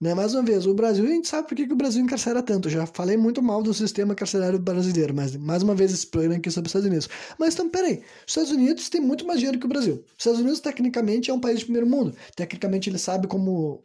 [0.00, 0.14] Né?
[0.14, 2.70] Mais uma vez, o Brasil, a gente sabe por que, que o Brasil encarcera tanto.
[2.70, 6.50] Já falei muito mal do sistema carcerário brasileiro, mas mais uma vez esse programa aqui
[6.50, 7.08] sobre os Estados Unidos.
[7.38, 10.02] Mas então, peraí, os Estados Unidos têm muito mais dinheiro que o Brasil.
[10.06, 12.16] Os Estados Unidos, tecnicamente, é um país de primeiro mundo.
[12.34, 13.84] Tecnicamente, ele sabe como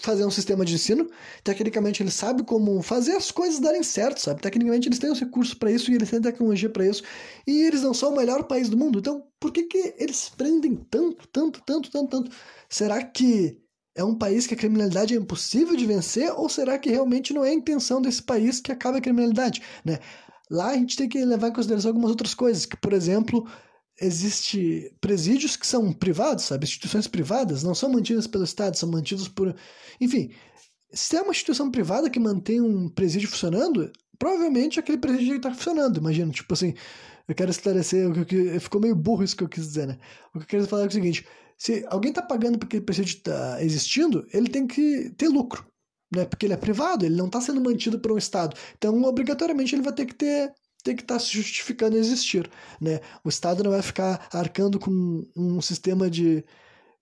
[0.00, 1.08] fazer um sistema de ensino.
[1.44, 4.42] Tecnicamente, ele sabe como fazer as coisas darem certo, sabe?
[4.42, 7.04] Tecnicamente, eles têm os recursos para isso e eles têm tecnologia para isso.
[7.46, 8.98] E eles não são o melhor país do mundo.
[8.98, 12.36] Então, por que, que eles prendem tanto, tanto, tanto, tanto, tanto?
[12.68, 13.62] Será que
[13.94, 17.44] é um país que a criminalidade é impossível de vencer ou será que realmente não
[17.44, 19.98] é a intenção desse país que acaba a criminalidade, né?
[20.50, 23.46] Lá a gente tem que levar em consideração algumas outras coisas, que por exemplo,
[24.00, 29.28] existe presídios que são privados, sabe, instituições privadas, não são mantidas pelo Estado, são mantidos
[29.28, 29.54] por,
[30.00, 30.30] enfim,
[30.92, 35.98] se é uma instituição privada que mantém um presídio funcionando, provavelmente aquele presídio está funcionando,
[35.98, 36.74] imagina, tipo assim,
[37.28, 39.98] eu quero esclarecer, o que ficou meio burro isso que eu quis dizer, né?
[40.34, 41.26] O que eu quero falar é o seguinte,
[41.62, 45.64] se alguém está pagando porque ele precisa estar tá existindo, ele tem que ter lucro,
[46.12, 46.24] né?
[46.24, 48.56] Porque ele é privado, ele não está sendo mantido por um Estado.
[48.76, 52.98] Então, obrigatoriamente, ele vai ter que ter tem que estar tá se justificando existir, né?
[53.22, 56.44] O Estado não vai ficar arcando com um sistema de,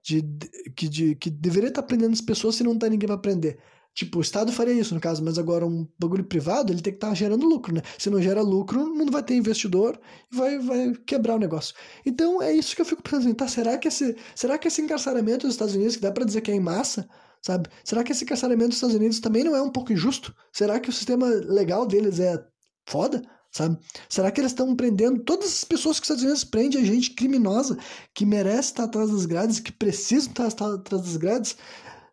[0.03, 3.17] de, de, de que deveria estar tá aprendendo as pessoas se não tem ninguém para
[3.17, 3.59] aprender.
[4.01, 6.97] Tipo, o Estado faria isso no caso, mas agora um bagulho privado, ele tem que
[6.97, 7.83] estar tá gerando lucro, né?
[7.99, 10.01] Se não gera lucro, não vai ter investidor
[10.33, 11.75] e vai, vai quebrar o negócio.
[12.07, 13.47] Então é isso que eu fico pensando, tá?
[13.47, 16.51] Será que esse, será que esse encarceramento dos Estados Unidos, que dá para dizer que
[16.51, 17.07] é em massa,
[17.43, 17.69] sabe?
[17.85, 20.35] Será que esse encarceramento dos Estados Unidos também não é um pouco injusto?
[20.51, 22.43] Será que o sistema legal deles é
[22.87, 23.21] foda?
[23.53, 23.79] Sabe?
[24.09, 27.11] Será que eles estão prendendo todas as pessoas que os Estados Unidos prendem, a gente
[27.11, 27.77] criminosa,
[28.15, 31.55] que merece estar atrás das grades, que precisa estar atrás das grades?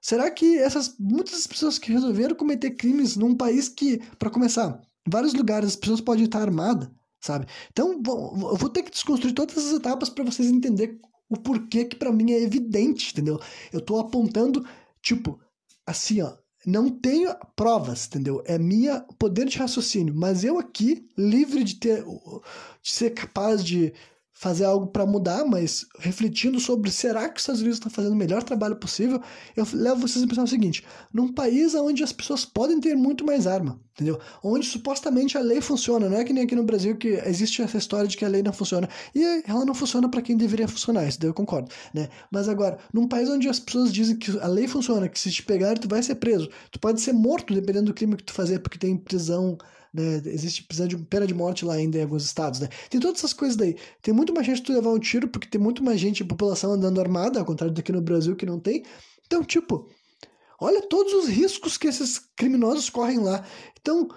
[0.01, 5.33] Será que essas muitas pessoas que resolveram cometer crimes num país que, para começar, vários
[5.33, 7.47] lugares as pessoas podem estar armadas, sabe?
[7.71, 11.95] Então, eu vou ter que desconstruir todas essas etapas para vocês entenderem o porquê que
[11.95, 13.39] para mim é evidente, entendeu?
[13.71, 14.65] Eu tô apontando,
[15.01, 15.39] tipo,
[15.85, 16.33] assim, ó,
[16.65, 18.41] não tenho provas, entendeu?
[18.45, 23.93] É minha poder de raciocínio, mas eu aqui, livre de ter de ser capaz de
[24.39, 28.15] fazer algo para mudar, mas refletindo sobre será que os Estados Unidos estão fazendo o
[28.15, 29.19] melhor trabalho possível,
[29.55, 33.25] eu levo vocês a pensar o seguinte: num país onde as pessoas podem ter muito
[33.25, 34.19] mais arma, entendeu?
[34.43, 37.79] Onde supostamente a lei funciona, não é que nem aqui no Brasil que existe essa
[37.79, 41.07] história de que a lei não funciona e ela não funciona para quem deveria funcionar,
[41.07, 42.07] isso daí eu concordo, né?
[42.31, 45.41] Mas agora, num país onde as pessoas dizem que a lei funciona, que se te
[45.41, 48.59] pegar tu vai ser preso, tu pode ser morto dependendo do crime que tu fazer,
[48.59, 49.57] porque tem prisão
[49.97, 50.21] né?
[50.25, 52.69] Existe prisão de pena de morte lá ainda em alguns estados, né?
[52.89, 53.75] Tem todas essas coisas daí.
[54.01, 56.71] Tem muito mais gente de tu levar um tiro, porque tem muito mais gente, população
[56.71, 58.83] andando armada, ao contrário daqui no Brasil que não tem.
[59.25, 59.89] Então, tipo,
[60.59, 63.45] olha todos os riscos que esses criminosos correm lá.
[63.79, 64.07] Então,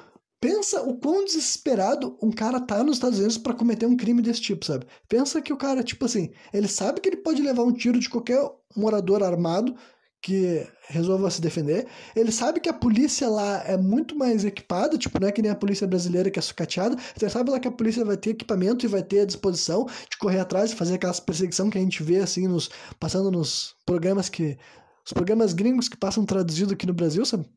[0.41, 4.41] pensa o quão desesperado um cara tá nos Estados Unidos para cometer um crime desse
[4.41, 4.87] tipo, sabe?
[5.09, 8.09] Pensa que o cara, tipo assim, ele sabe que ele pode levar um tiro de
[8.09, 8.41] qualquer
[8.75, 9.75] morador armado
[10.23, 11.87] que resolva se defender.
[12.15, 15.51] Ele sabe que a polícia lá é muito mais equipada, tipo, não é que nem
[15.51, 16.97] a polícia brasileira que é sucateada.
[17.19, 20.19] Ele sabe lá que a polícia vai ter equipamento e vai ter a disposição de
[20.19, 24.29] correr atrás e fazer aquelas perseguição que a gente vê assim nos passando nos programas
[24.29, 24.59] que
[25.05, 27.49] os programas gringos que passam traduzido aqui no Brasil, sabe?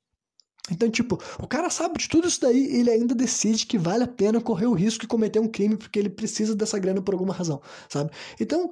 [0.71, 4.05] Então, tipo, o cara sabe de tudo isso daí e ele ainda decide que vale
[4.05, 7.13] a pena correr o risco de cometer um crime porque ele precisa dessa grana por
[7.13, 8.11] alguma razão, sabe?
[8.39, 8.71] Então,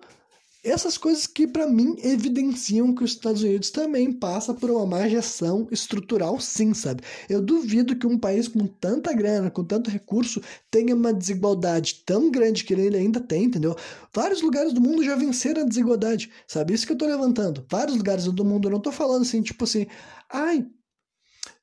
[0.64, 5.08] essas coisas que, para mim, evidenciam que os Estados Unidos também passa por uma má
[5.08, 7.02] gestão estrutural, sim, sabe?
[7.28, 12.30] Eu duvido que um país com tanta grana, com tanto recurso, tenha uma desigualdade tão
[12.30, 13.76] grande que ele ainda tem, entendeu?
[14.14, 16.74] Vários lugares do mundo já venceram a desigualdade, sabe?
[16.74, 17.66] Isso que eu tô levantando.
[17.70, 19.88] Vários lugares do mundo, eu não tô falando assim, tipo assim,
[20.30, 20.68] ai,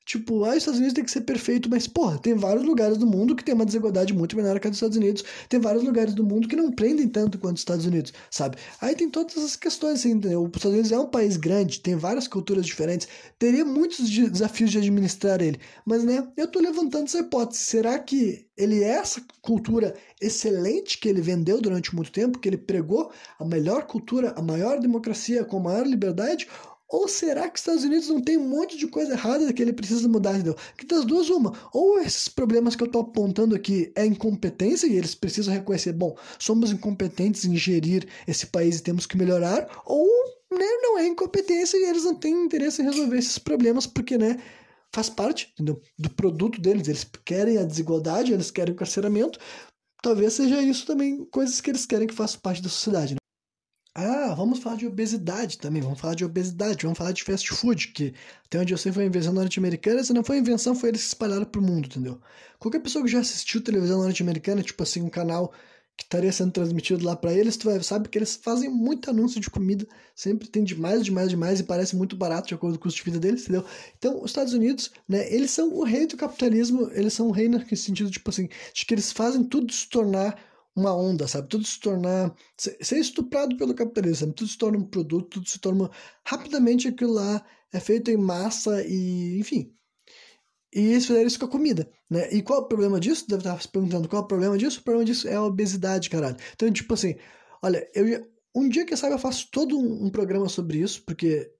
[0.09, 3.05] Tipo, ah, os Estados Unidos tem que ser perfeito, mas, porra, tem vários lugares do
[3.05, 5.23] mundo que tem uma desigualdade muito menor que a dos Estados Unidos.
[5.47, 8.57] Tem vários lugares do mundo que não prendem tanto quanto os Estados Unidos, sabe?
[8.81, 10.41] Aí tem todas essas questões, assim, entendeu?
[10.41, 13.07] Os Estados Unidos é um país grande, tem várias culturas diferentes,
[13.37, 15.59] teria muitos desafios de administrar ele.
[15.85, 17.61] Mas, né, eu tô levantando essa hipótese.
[17.61, 22.57] Será que ele é essa cultura excelente que ele vendeu durante muito tempo, que ele
[22.57, 26.47] pregou a melhor cultura, a maior democracia com a maior liberdade?
[26.89, 29.71] Ou será que os Estados Unidos não tem um monte de coisa errada que ele
[29.71, 30.55] precisa mudar, entendeu?
[30.75, 31.53] Que das duas, uma.
[31.71, 36.17] Ou esses problemas que eu estou apontando aqui é incompetência e eles precisam reconhecer, bom,
[36.39, 40.07] somos incompetentes em gerir esse país e temos que melhorar, ou
[40.51, 44.41] né, não é incompetência e eles não têm interesse em resolver esses problemas porque, né,
[44.91, 45.79] faz parte entendeu?
[45.97, 46.87] do produto deles.
[46.87, 49.39] Eles querem a desigualdade, eles querem o carceramento.
[50.01, 53.13] Talvez seja isso também coisas que eles querem que faça parte da sociedade.
[53.13, 53.18] Né?
[53.95, 57.89] Ah, vamos falar de obesidade também, vamos falar de obesidade, vamos falar de fast food,
[57.89, 58.13] que
[58.45, 61.45] até onde eu sei foi invenção norte-americana, se não foi invenção, foi eles que espalharam
[61.45, 62.19] pro mundo, entendeu?
[62.59, 65.51] Qualquer pessoa que já assistiu televisão norte-americana, tipo assim, um canal
[65.97, 69.41] que estaria sendo transmitido lá para eles, tu vai, sabe que eles fazem muito anúncio
[69.41, 69.85] de comida,
[70.15, 73.03] sempre tem demais, demais, demais, e parece muito barato de acordo com o custo de
[73.03, 73.65] vida deles, entendeu?
[73.97, 77.49] Então, os Estados Unidos, né, eles são o rei do capitalismo, eles são o rei
[77.49, 80.39] no sentido, tipo assim, de que eles fazem tudo se tornar
[80.79, 81.47] uma onda, sabe?
[81.47, 82.33] Tudo se tornar.
[82.57, 84.33] ser estuprado pelo capitalismo, sabe?
[84.33, 85.89] Tudo se torna um produto, tudo se torna.
[86.25, 89.39] Rapidamente aquilo lá é feito em massa e.
[89.39, 89.73] enfim.
[90.73, 92.31] E eles fizeram isso com a comida, né?
[92.31, 93.27] E qual é o problema disso?
[93.27, 94.79] Deve estar se perguntando qual é o problema disso?
[94.79, 96.37] O problema disso é a obesidade, caralho.
[96.53, 97.15] Então, tipo assim,
[97.63, 98.05] olha, eu
[98.55, 101.51] um dia que sabe eu faço todo um, programa sobre isso, porque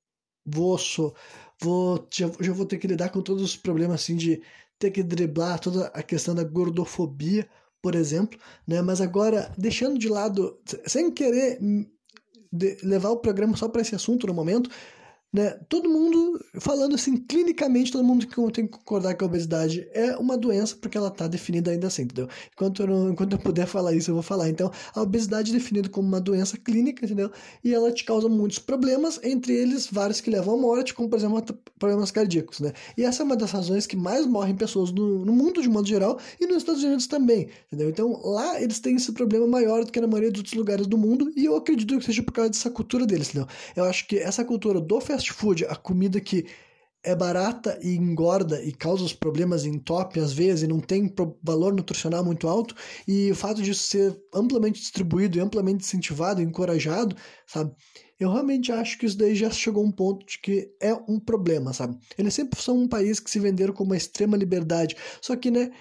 [0.46, 1.16] vou sou,
[1.62, 4.42] vou já, já vou ter que lidar com todos os problemas assim de
[4.78, 7.50] ter que driblar toda a questão da gordofobia,
[7.82, 8.82] por exemplo, né?
[8.82, 11.60] Mas agora, deixando de lado, sem querer
[12.84, 14.70] levar o programa só para esse assunto no momento,
[15.32, 15.52] né?
[15.70, 20.36] Todo mundo, falando assim, clinicamente, todo mundo tem que concordar que a obesidade é uma
[20.36, 22.28] doença porque ela está definida ainda assim, entendeu?
[22.52, 24.50] Enquanto eu, não, enquanto eu puder falar isso, eu vou falar.
[24.50, 27.32] Então, a obesidade é definida como uma doença clínica, entendeu?
[27.64, 31.18] E ela te causa muitos problemas, entre eles vários que levam à morte, como, por
[31.18, 31.44] exemplo,
[31.78, 32.74] problemas cardíacos, né?
[32.98, 35.88] E essa é uma das razões que mais morrem pessoas no, no mundo, de modo
[35.88, 37.90] geral, e nos Estados Unidos também, entendeu?
[37.90, 40.98] Então, lá eles têm esse problema maior do que na maioria dos outros lugares do
[40.98, 43.48] mundo, e eu acredito que seja por causa dessa cultura deles, entendeu?
[43.76, 46.46] Eu acho que essa cultura do food, a comida que
[47.04, 51.14] é barata e engorda e causa os problemas em top às vezes e não tem
[51.42, 52.76] valor nutricional muito alto
[53.08, 57.16] e o fato disso ser amplamente distribuído e amplamente incentivado encorajado,
[57.48, 57.74] sabe?
[58.20, 61.18] Eu realmente acho que isso daí já chegou a um ponto de que é um
[61.18, 61.98] problema, sabe?
[62.18, 65.72] Eles sempre são um país que se venderam com uma extrema liberdade, só que, né,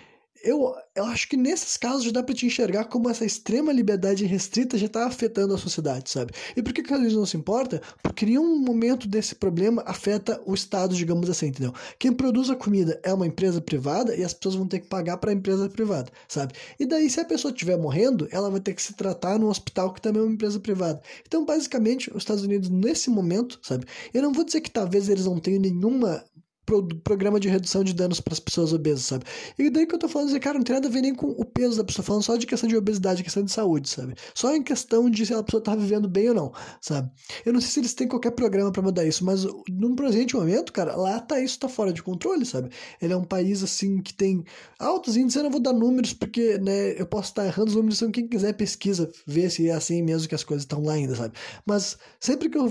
[0.43, 4.25] eu, eu acho que nesses casos já dá para te enxergar como essa extrema liberdade
[4.25, 6.33] restrita já está afetando a sociedade, sabe?
[6.57, 7.81] E por que, que vezes não se importa?
[8.03, 11.73] Porque em um momento desse problema afeta o Estado, digamos assim, entendeu?
[11.99, 15.17] Quem produz a comida é uma empresa privada e as pessoas vão ter que pagar
[15.19, 16.55] para a empresa privada, sabe?
[16.79, 19.93] E daí, se a pessoa estiver morrendo, ela vai ter que se tratar num hospital
[19.93, 21.01] que também é uma empresa privada.
[21.27, 23.87] Então, basicamente, os Estados Unidos, nesse momento, sabe?
[24.13, 26.25] Eu não vou dizer que talvez eles não tenham nenhuma
[26.69, 29.25] pro, programa de redução de danos para as pessoas obesas, sabe?
[29.59, 31.29] E daí que eu tô falando assim, cara, não tem nada a ver nem com
[31.29, 34.15] o peso da pessoa, falando só de questão de obesidade, questão de saúde, sabe?
[34.35, 37.11] Só em questão de se a pessoa tá vivendo bem ou não, sabe?
[37.47, 40.73] Eu não sei se eles têm qualquer programa para mudar isso, mas num presente momento,
[40.73, 42.69] cara, lá tá isso tá fora de controle, sabe?
[43.01, 44.45] Ele é um país assim que tem
[44.79, 47.99] altos índices, eu não vou dar números porque, né, eu posso estar errando os números,
[47.99, 51.15] então quem quiser pesquisa, ver se é assim mesmo que as coisas estão lá ainda,
[51.15, 51.35] sabe?
[51.65, 52.71] Mas sempre que eu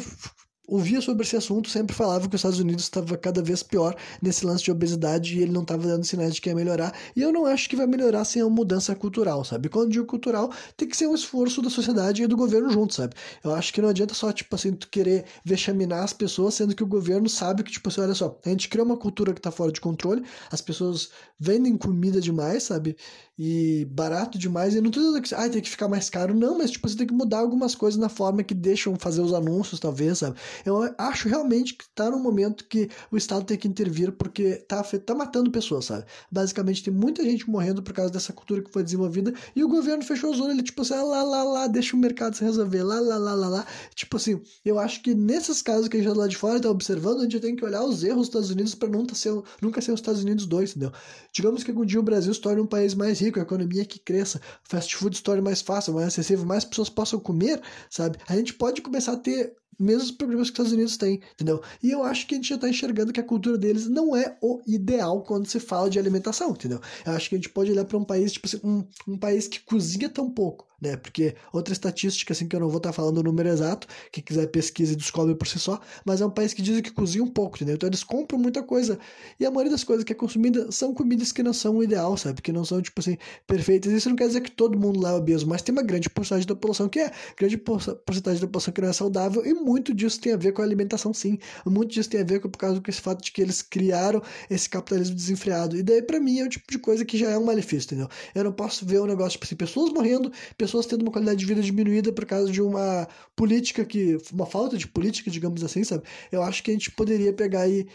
[0.68, 4.46] ouvia sobre esse assunto, sempre falava que os Estados Unidos estava cada vez pior nesse
[4.46, 6.94] lance de obesidade e ele não estava dando sinais de que ia melhorar.
[7.16, 9.70] E eu não acho que vai melhorar sem uma mudança cultural, sabe?
[9.70, 12.94] Quando eu digo cultural, tem que ser um esforço da sociedade e do governo junto,
[12.94, 13.16] sabe?
[13.42, 16.84] Eu acho que não adianta só, tipo assim, tu querer vexaminar as pessoas, sendo que
[16.84, 19.52] o governo sabe que, tipo assim, olha só, a gente criou uma cultura que está
[19.52, 21.10] fora de controle, as pessoas
[21.40, 22.98] vendem comida demais, sabe?
[23.40, 26.58] E barato demais, e não tô dizendo que ah, tem que ficar mais caro, não,
[26.58, 29.80] mas, tipo, você tem que mudar algumas coisas na forma que deixam fazer os anúncios,
[29.80, 30.36] talvez, sabe?
[30.66, 34.84] Eu acho realmente que está no momento que o Estado tem que intervir porque tá,
[34.84, 36.06] tá matando pessoas, sabe?
[36.32, 40.04] Basicamente tem muita gente morrendo por causa dessa cultura que foi desenvolvida e o governo
[40.04, 42.84] fechou os olhos, ele tipo assim, ah, lá, lá, lá, deixa o mercado se resolver,
[42.84, 43.68] lá, lá, lá, lá, lá.
[43.96, 46.70] Tipo assim, eu acho que nesses casos que a gente tá lá de fora tá
[46.70, 49.82] observando, a gente tem que olhar os erros dos Estados Unidos para nunca ser, nunca
[49.82, 50.92] ser os Estados Unidos dois, entendeu?
[51.34, 54.00] Digamos que algum dia o Brasil se torne um país mais rico, a economia que
[54.00, 58.18] cresça, fast food se torne mais fácil, mais acessível, mais pessoas possam comer, sabe?
[58.28, 61.62] A gente pode começar a ter mesmos problemas que os Estados Unidos têm, entendeu?
[61.84, 64.38] E eu acho que a gente já está enxergando que a cultura deles não é
[64.42, 66.82] o ideal quando se fala de alimentação, entendeu?
[67.06, 69.48] Eu acho que a gente pode olhar para um país, tipo assim, um, um país
[69.48, 70.96] que cozinha tão pouco, né?
[70.96, 74.24] Porque outra estatística, assim, que eu não vou estar tá falando o número exato, quem
[74.24, 77.24] quiser pesquisa e descobre por si só, mas é um país que dizem que cozinha
[77.24, 77.76] um pouco, entendeu?
[77.76, 79.00] Então eles compram muita coisa.
[79.40, 82.16] E a maioria das coisas que é consumida são comidas que não são o ideal,
[82.18, 82.42] sabe?
[82.42, 83.92] Que não são, tipo assim, perfeitas.
[83.92, 86.48] Isso não quer dizer que todo mundo lá é obeso, mas tem uma grande porcentagem
[86.48, 87.12] da população que é.
[87.38, 90.62] Grande porcentagem da população que não é saudável, e muito disso tem a ver com
[90.62, 91.40] a alimentação, sim.
[91.66, 94.70] Muito disso tem a ver com, por causa desse fato de que eles criaram esse
[94.70, 95.78] capitalismo desenfreado.
[95.78, 98.10] E daí, para mim, é o tipo de coisa que já é um malefício, entendeu?
[98.36, 101.46] Eu não posso ver um negócio, tipo assim, pessoas morrendo, pessoas tendo uma qualidade de
[101.46, 104.18] vida diminuída por causa de uma política que.
[104.32, 106.04] uma falta de política, digamos assim, sabe?
[106.32, 107.88] Eu acho que a gente poderia pegar e.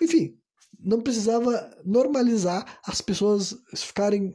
[0.00, 0.36] Enfim,
[0.80, 4.34] não precisava normalizar as pessoas ficarem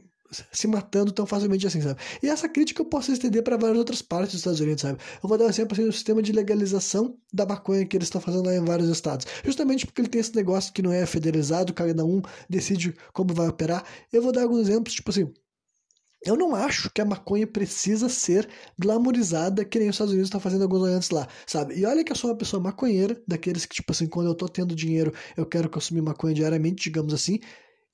[0.52, 2.00] se matando tão facilmente assim, sabe?
[2.22, 4.98] E essa crítica eu posso estender para várias outras partes dos Estados Unidos, sabe?
[5.22, 8.20] Eu vou dar um exemplo assim, do sistema de legalização da maconha que eles estão
[8.20, 9.26] fazendo lá em vários estados.
[9.44, 13.48] Justamente porque ele tem esse negócio que não é federalizado, cada um decide como vai
[13.48, 13.84] operar.
[14.12, 15.32] Eu vou dar alguns exemplos, tipo assim,
[16.24, 18.48] eu não acho que a maconha precisa ser
[18.78, 21.78] glamourizada que nem os Estados Unidos estão fazendo alguns antes lá, sabe?
[21.78, 24.48] E olha que eu sou uma pessoa maconheira, daqueles que, tipo assim, quando eu tô
[24.48, 27.38] tendo dinheiro, eu quero consumir maconha diariamente, digamos assim,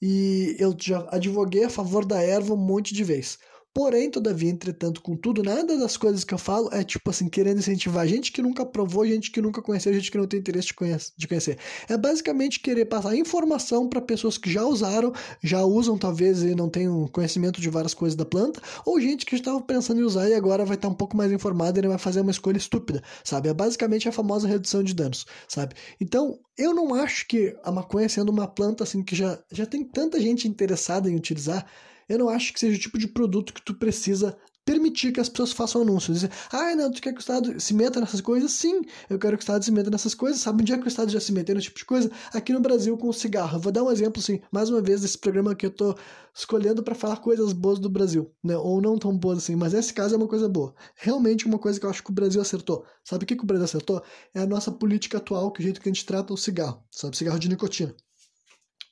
[0.02, 3.38] e eu já advoguei a favor da erva um monte de vezes.
[3.74, 8.06] Porém, todavia, entretanto, contudo, nada das coisas que eu falo é tipo assim, querendo incentivar
[8.06, 11.12] gente que nunca provou, gente que nunca conheceu, gente que não tem interesse de, conhece,
[11.16, 11.58] de conhecer.
[11.88, 15.12] É basicamente querer passar informação para pessoas que já usaram,
[15.42, 19.34] já usam talvez e não têm conhecimento de várias coisas da planta, ou gente que
[19.34, 21.98] estava pensando em usar e agora vai estar um pouco mais informada e não vai
[21.98, 23.48] fazer uma escolha estúpida, sabe?
[23.48, 25.74] É basicamente a famosa redução de danos, sabe?
[26.00, 29.82] Então, eu não acho que a maconha sendo uma planta assim que já, já tem
[29.82, 31.66] tanta gente interessada em utilizar,
[32.08, 35.28] eu não acho que seja o tipo de produto que tu precisa permitir que as
[35.28, 36.20] pessoas façam anúncios.
[36.20, 38.50] Dizer, ah, não, tu quer que o Estado se meta nessas coisas?
[38.52, 38.80] Sim,
[39.10, 40.40] eu quero que o Estado se meta nessas coisas.
[40.40, 42.10] Sabe onde é que o Estado já se meteu nesse tipo de coisa?
[42.32, 43.56] Aqui no Brasil com o cigarro.
[43.56, 45.94] Eu vou dar um exemplo, assim, mais uma vez, desse programa que eu tô
[46.34, 48.56] escolhendo para falar coisas boas do Brasil, né?
[48.56, 50.74] Ou não tão boas assim, mas esse caso é uma coisa boa.
[50.96, 52.84] Realmente uma coisa que eu acho que o Brasil acertou.
[53.04, 54.02] Sabe o que, que o Brasil acertou?
[54.34, 56.82] É a nossa política atual, que é o jeito que a gente trata o cigarro,
[56.90, 57.16] sabe?
[57.16, 57.94] Cigarro de nicotina.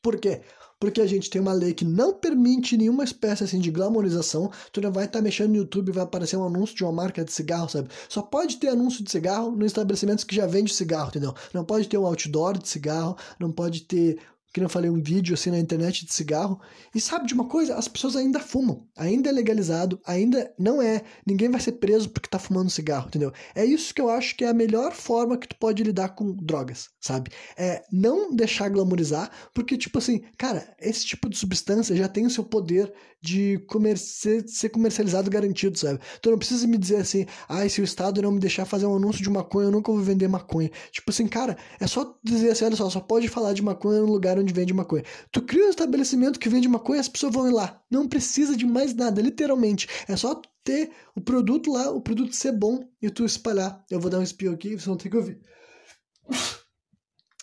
[0.03, 0.43] Por quê?
[0.83, 4.51] Porque a gente tem uma lei que não permite nenhuma espécie assim de glamorização.
[4.73, 6.91] Tu não vai estar tá mexendo no YouTube e vai aparecer um anúncio de uma
[6.91, 7.89] marca de cigarro, sabe?
[8.09, 11.33] Só pode ter anúncio de cigarro no estabelecimentos que já vende cigarro, entendeu?
[11.55, 14.19] Não pode ter um outdoor de cigarro, não pode ter
[14.53, 16.61] que eu falei, um vídeo assim na internet de cigarro.
[16.95, 17.75] E sabe de uma coisa?
[17.75, 18.87] As pessoas ainda fumam.
[18.97, 21.03] Ainda é legalizado, ainda não é.
[21.27, 23.33] Ninguém vai ser preso porque tá fumando cigarro, entendeu?
[23.55, 26.33] É isso que eu acho que é a melhor forma que tu pode lidar com
[26.33, 27.31] drogas, sabe?
[27.57, 32.31] É não deixar glamorizar, porque, tipo assim, cara, esse tipo de substância já tem o
[32.31, 32.93] seu poder
[33.23, 36.01] de comerci ser comercializado garantido, sabe?
[36.21, 38.97] Tu não precisa me dizer assim, ah, se o Estado não me deixar fazer um
[38.97, 40.71] anúncio de maconha, eu nunca vou vender maconha.
[40.91, 44.07] Tipo assim, cara, é só dizer assim, olha só, só pode falar de maconha no
[44.07, 45.05] lugar onde vende maconha.
[45.31, 47.83] Tu cria um estabelecimento que vende maconha, as pessoas vão ir lá.
[47.91, 49.89] Não precisa de mais nada, literalmente.
[50.09, 53.85] É só ter o produto lá, o produto ser bom e tu espalhar.
[53.91, 55.41] Eu vou dar um espio aqui, vocês vão ter que ouvir.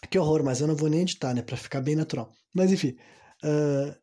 [0.09, 1.41] Que horror, mas eu não vou nem editar, né?
[1.41, 2.31] Pra ficar bem natural.
[2.53, 2.95] Mas enfim.
[3.43, 3.93] Uh,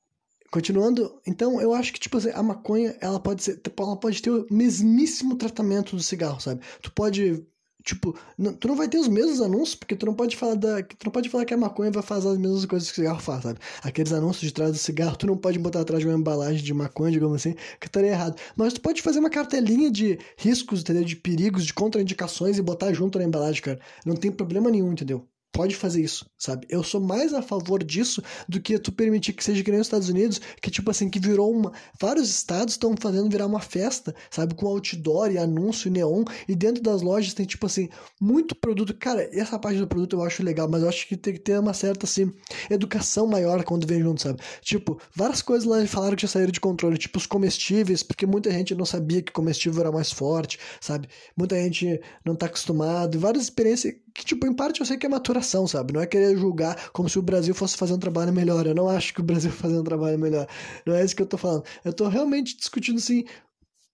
[0.50, 4.30] Continuando, então eu acho que tipo assim, a maconha, ela pode ser, ela pode ter
[4.30, 6.62] o mesmíssimo tratamento do cigarro, sabe?
[6.80, 7.44] Tu pode
[7.86, 10.82] Tipo, não, tu não vai ter os mesmos anúncios, porque tu não pode falar da.
[10.82, 13.20] Tu não pode falar que a maconha vai fazer as mesmas coisas que o cigarro
[13.20, 13.60] faz, sabe?
[13.80, 16.74] Aqueles anúncios de trás do cigarro, tu não pode botar atrás de uma embalagem de
[16.74, 18.36] maconha, digamos assim, que estaria errado.
[18.56, 21.04] Mas tu pode fazer uma cartelinha de riscos, entendeu?
[21.04, 23.78] De perigos, de contraindicações e botar junto na embalagem, cara.
[24.04, 25.24] Não tem problema nenhum, entendeu?
[25.52, 26.66] Pode fazer isso, sabe?
[26.68, 29.86] Eu sou mais a favor disso do que tu permitir que seja que nem nos
[29.86, 31.72] Estados Unidos, que tipo assim, que virou uma.
[31.98, 34.54] Vários estados estão fazendo virar uma festa, sabe?
[34.54, 37.88] Com outdoor e anúncio e neon, e dentro das lojas tem tipo assim,
[38.20, 38.94] muito produto.
[38.94, 41.58] Cara, essa parte do produto eu acho legal, mas eu acho que tem que ter
[41.58, 42.30] uma certa assim,
[42.70, 44.40] educação maior quando vem junto, sabe?
[44.60, 48.50] Tipo, várias coisas lá falaram que já saíram de controle, tipo os comestíveis, porque muita
[48.50, 51.08] gente não sabia que comestível era mais forte, sabe?
[51.36, 55.08] Muita gente não tá acostumado, várias experiências que, tipo, em parte eu sei que é
[55.08, 55.92] maturação, sabe?
[55.92, 58.66] Não é querer julgar como se o Brasil fosse fazer um trabalho melhor.
[58.66, 60.46] Eu não acho que o Brasil fazer um trabalho melhor.
[60.86, 61.64] Não é isso que eu tô falando.
[61.84, 63.24] Eu tô realmente discutindo, assim,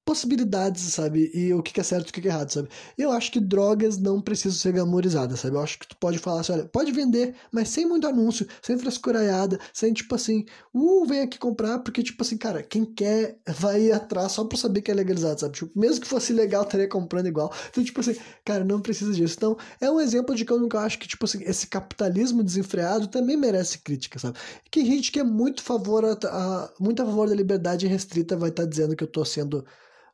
[0.05, 1.31] possibilidades, sabe?
[1.33, 2.69] E o que é certo e o que é errado, sabe?
[2.99, 5.57] Eu acho que drogas não precisam ser glamorizadas, sabe?
[5.57, 8.77] Eu acho que tu pode falar assim, olha, pode vender, mas sem muito anúncio, sem
[8.77, 10.45] frescuraiada, sem tipo assim,
[10.75, 14.59] uh, vem aqui comprar, porque tipo assim, cara, quem quer vai ir atrás só pra
[14.59, 15.55] saber que é legalizado, sabe?
[15.55, 17.53] Tipo, mesmo que fosse legal, estaria comprando igual.
[17.71, 19.35] Então, tipo assim, cara, não precisa disso.
[19.37, 23.07] Então, é um exemplo de que eu nunca acho que, tipo assim, esse capitalismo desenfreado
[23.07, 24.37] também merece crítica, sabe?
[24.71, 28.51] Que gente que é muito, favor a, a muito a favor da liberdade restrita vai
[28.51, 29.65] estar tá dizendo que eu tô sendo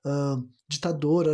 [0.06, 1.26] uh, ditador,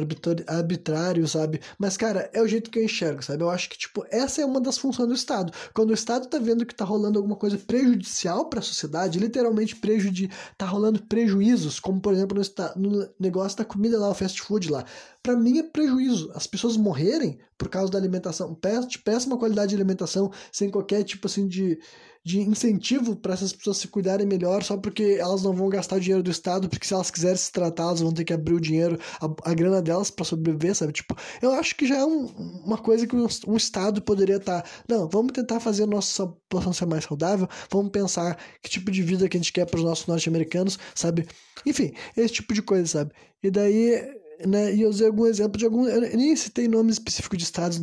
[0.46, 1.60] arbitrário, sabe?
[1.76, 3.42] Mas, cara, é o jeito que eu enxergo, sabe?
[3.42, 5.52] Eu acho que, tipo, essa é uma das funções do Estado.
[5.74, 9.74] Quando o Estado tá vendo que tá rolando alguma coisa prejudicial para a sociedade, literalmente
[9.74, 12.40] prejudi tá rolando prejuízos, como, por exemplo,
[12.76, 14.84] no, no negócio da comida lá, o fast food lá.
[15.20, 16.30] Para mim é prejuízo.
[16.32, 18.56] As pessoas morrerem por causa da alimentação,
[18.88, 21.80] de péssima qualidade de alimentação, sem qualquer tipo, assim, de
[22.24, 26.22] de incentivo para essas pessoas se cuidarem melhor só porque elas não vão gastar dinheiro
[26.22, 28.98] do Estado, porque se elas quiserem se tratar, elas vão ter que abrir o dinheiro,
[29.20, 30.92] a, a grana delas para sobreviver, sabe?
[30.92, 32.26] Tipo, eu acho que já é um,
[32.64, 34.62] uma coisa que um, um Estado poderia estar.
[34.62, 38.90] Tá, não, vamos tentar fazer a nossa população ser mais saudável, vamos pensar que tipo
[38.90, 41.26] de vida que a gente quer para os nossos norte-americanos, sabe?
[41.66, 43.12] Enfim, esse tipo de coisa, sabe?
[43.42, 44.74] E daí né?
[44.74, 45.86] E eu usei algum exemplo de algum.
[45.86, 47.80] Eu nem citei nome específico de estados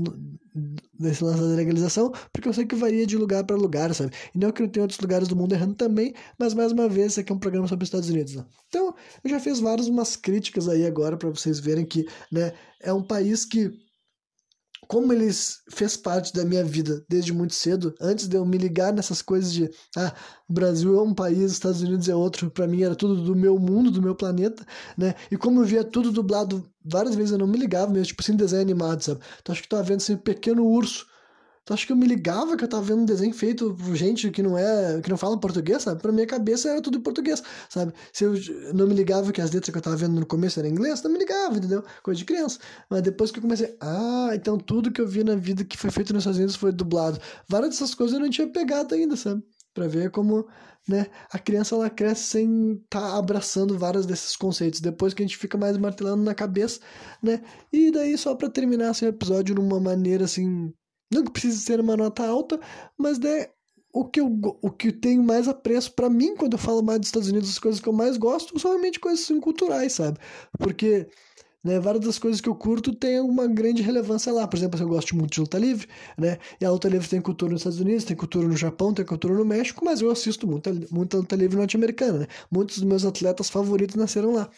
[1.00, 4.12] nesse lance da legalização, porque eu sei que varia de lugar para lugar, sabe?
[4.36, 7.14] E não que não tem outros lugares do mundo errando também, mas mais uma vez,
[7.14, 8.36] esse aqui é um programa sobre os Estados Unidos.
[8.36, 8.46] Né?
[8.68, 8.94] Então,
[9.24, 13.02] eu já fiz várias umas críticas aí agora para vocês verem que, né, é um
[13.02, 13.72] país que
[14.88, 18.92] como eles fez parte da minha vida desde muito cedo, antes de eu me ligar
[18.92, 20.14] nessas coisas de ah,
[20.50, 23.92] Brasil é um país, Estados Unidos é outro, para mim era tudo do meu mundo,
[23.92, 24.66] do meu planeta,
[24.98, 25.16] né?
[25.30, 28.36] E como eu via tudo dublado várias vezes eu não me ligava mesmo, tipo assim,
[28.36, 29.22] desenho animado, sabe?
[29.42, 31.06] Então acho que tava vendo assim, um pequeno urso
[31.64, 34.32] Tu acha que eu me ligava que eu tava vendo um desenho feito por gente
[34.32, 36.02] que não é, que não fala português, sabe?
[36.02, 37.94] Pra minha cabeça era tudo em português, sabe?
[38.12, 38.34] Se eu
[38.74, 41.12] não me ligava que as letras que eu tava vendo no começo eram inglês, não
[41.12, 41.84] me ligava, entendeu?
[42.02, 42.60] Coisa de criança.
[42.90, 45.92] Mas depois que eu comecei, ah, então tudo que eu vi na vida que foi
[45.92, 47.20] feito nos Estados Unidos foi dublado.
[47.48, 49.44] Várias dessas coisas eu não tinha pegado ainda, sabe?
[49.74, 50.48] Pra ver como,
[50.88, 54.82] né, a criança ela cresce sem tá abraçando vários desses conceitos.
[54.82, 56.80] Depois que a gente fica mais martelando na cabeça,
[57.22, 57.44] né?
[57.72, 60.74] E daí, só para terminar esse episódio numa maneira assim
[61.12, 62.60] não que precise ser uma nota alta,
[62.98, 63.48] mas né,
[63.94, 64.28] o que eu
[64.62, 67.60] o que tenho mais apreço para mim quando eu falo mais dos Estados Unidos, as
[67.60, 70.18] coisas que eu mais gosto, são realmente coisas assim, culturais, sabe?
[70.58, 71.08] Porque
[71.64, 71.80] né?
[71.80, 74.48] Várias das coisas que eu curto têm uma grande relevância lá.
[74.48, 75.88] Por exemplo, eu gosto muito de luta livre,
[76.18, 76.38] né?
[76.60, 79.34] E a luta livre tem cultura nos Estados Unidos, tem cultura no Japão, tem cultura
[79.34, 82.28] no México, mas eu assisto muita, muita luta livre norte-americana, né?
[82.50, 84.50] Muitos dos meus atletas favoritos nasceram lá.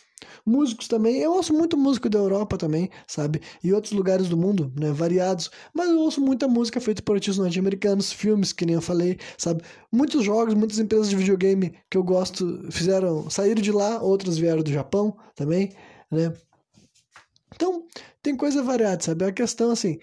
[0.45, 3.41] Músicos também, eu ouço muito músico da Europa também, sabe?
[3.63, 4.91] E outros lugares do mundo, né?
[4.91, 5.49] Variados.
[5.73, 9.61] Mas eu ouço muita música feita por artistas norte-americanos, filmes, que nem eu falei, sabe?
[9.91, 14.63] Muitos jogos, muitas empresas de videogame que eu gosto fizeram, saíram de lá, outros vieram
[14.63, 15.71] do Japão também,
[16.09, 16.33] né?
[17.55, 17.85] Então,
[18.21, 19.25] tem coisa variada, sabe?
[19.25, 19.99] A questão, assim,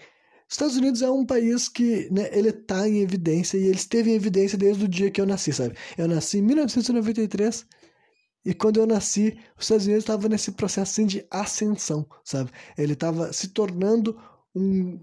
[0.49, 4.15] Estados Unidos é um país que, né, ele tá em evidência e ele esteve em
[4.15, 5.75] evidência desde o dia que eu nasci, sabe?
[5.97, 7.65] Eu nasci em 1993
[8.43, 12.51] e quando eu nasci, os Estados Unidos estava nesse processo assim, de ascensão, sabe?
[12.77, 14.19] Ele estava se tornando
[14.55, 14.99] um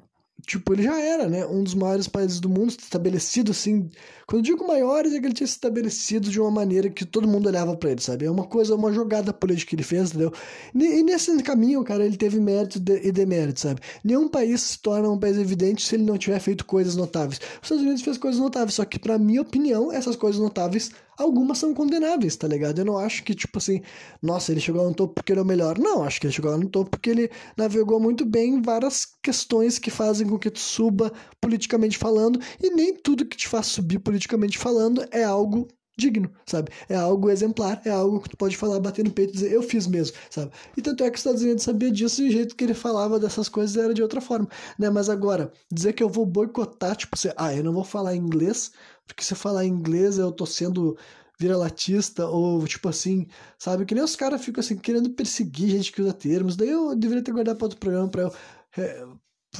[0.47, 3.91] tipo, ele já era, né, um dos maiores países do mundo, estabelecido assim.
[4.27, 7.29] Quando eu digo maiores, é que ele tinha se estabelecido de uma maneira que todo
[7.29, 8.25] mundo olhava para ele, sabe?
[8.25, 10.33] É uma coisa, uma jogada política que ele fez, entendeu?
[10.75, 13.81] E nesse caminho, cara, ele teve méritos e deméritos, sabe?
[14.05, 17.39] Nenhum país se torna um país evidente se ele não tiver feito coisas notáveis.
[17.39, 21.59] Os Estados Unidos fez coisas notáveis, só que, para minha opinião, essas coisas notáveis algumas
[21.59, 22.79] são condenáveis, tá ligado?
[22.79, 23.83] Eu não acho que, tipo assim,
[24.23, 25.79] nossa, ele chegou lá no topo porque ele é o melhor.
[25.79, 29.07] Não, acho que ele chegou lá no topo porque ele navegou muito bem em várias
[29.23, 33.67] questões que fazem com que tu suba politicamente falando, e nem tudo que te faz
[33.67, 36.71] subir politicamente falando é algo digno, sabe?
[36.89, 39.63] É algo exemplar, é algo que tu pode falar, bater no peito e dizer, eu
[39.63, 40.53] fiz mesmo, sabe?
[40.77, 43.19] E tanto é que os Estados Unidos sabia disso e o jeito que ele falava
[43.19, 44.89] dessas coisas era de outra forma, né?
[44.89, 48.73] Mas agora, dizer que eu vou boicotar, tipo, você, ah, eu não vou falar inglês,
[49.07, 50.97] porque se eu falar inglês eu tô sendo
[51.41, 53.27] vira-latista ou tipo assim,
[53.59, 53.85] sabe?
[53.85, 56.57] Que nem os caras ficam assim querendo perseguir gente que usa termos.
[56.57, 58.33] Daí eu deveria ter guardado para outro programa para eu
[58.77, 59.07] é,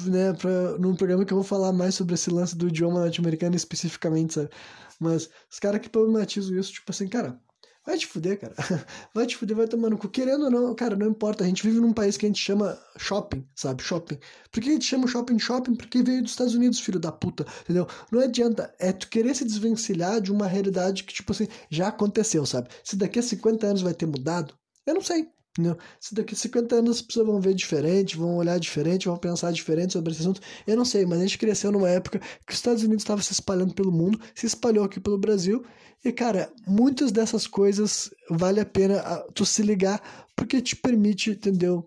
[0.07, 3.57] né, pra, num programa que eu vou falar mais sobre esse lance do idioma norte-americano
[3.57, 4.51] especificamente, sabe?
[4.99, 7.41] Mas os caras que problematizam isso, tipo assim, cara,
[7.89, 8.55] vai te fuder, cara.
[9.15, 10.09] Vai te fuder, vai tomar no cu.
[10.09, 11.43] Querendo ou não, cara, não importa.
[11.43, 13.83] A gente vive num país que a gente chama shopping, sabe?
[13.83, 14.19] Shopping.
[14.53, 15.75] Por que a gente chama shopping shopping?
[15.75, 17.87] Porque veio dos Estados Unidos, filho da puta, entendeu?
[18.13, 18.75] Não adianta.
[18.79, 22.69] É tu querer se desvencilhar de uma realidade que, tipo assim, já aconteceu, sabe?
[22.85, 24.55] Se daqui a 50 anos vai ter mudado,
[24.87, 25.29] eu não sei.
[25.59, 25.77] Entendeu?
[25.99, 29.53] Se daqui a 50 anos as pessoas vão ver diferente, vão olhar diferente, vão pensar
[29.53, 32.59] diferente sobre esse assunto, eu não sei, mas a gente cresceu numa época que os
[32.59, 35.65] Estados Unidos estavam se espalhando pelo mundo, se espalhou aqui pelo Brasil,
[36.05, 40.01] e cara, muitas dessas coisas vale a pena ah, tu se ligar,
[40.37, 41.85] porque te permite, entendeu?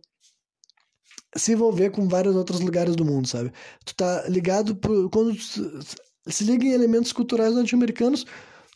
[1.37, 3.53] Se envolver com vários outros lugares do mundo, sabe?
[3.85, 5.33] Tu tá ligado por, quando
[6.27, 8.25] se liga em elementos culturais norte-americanos,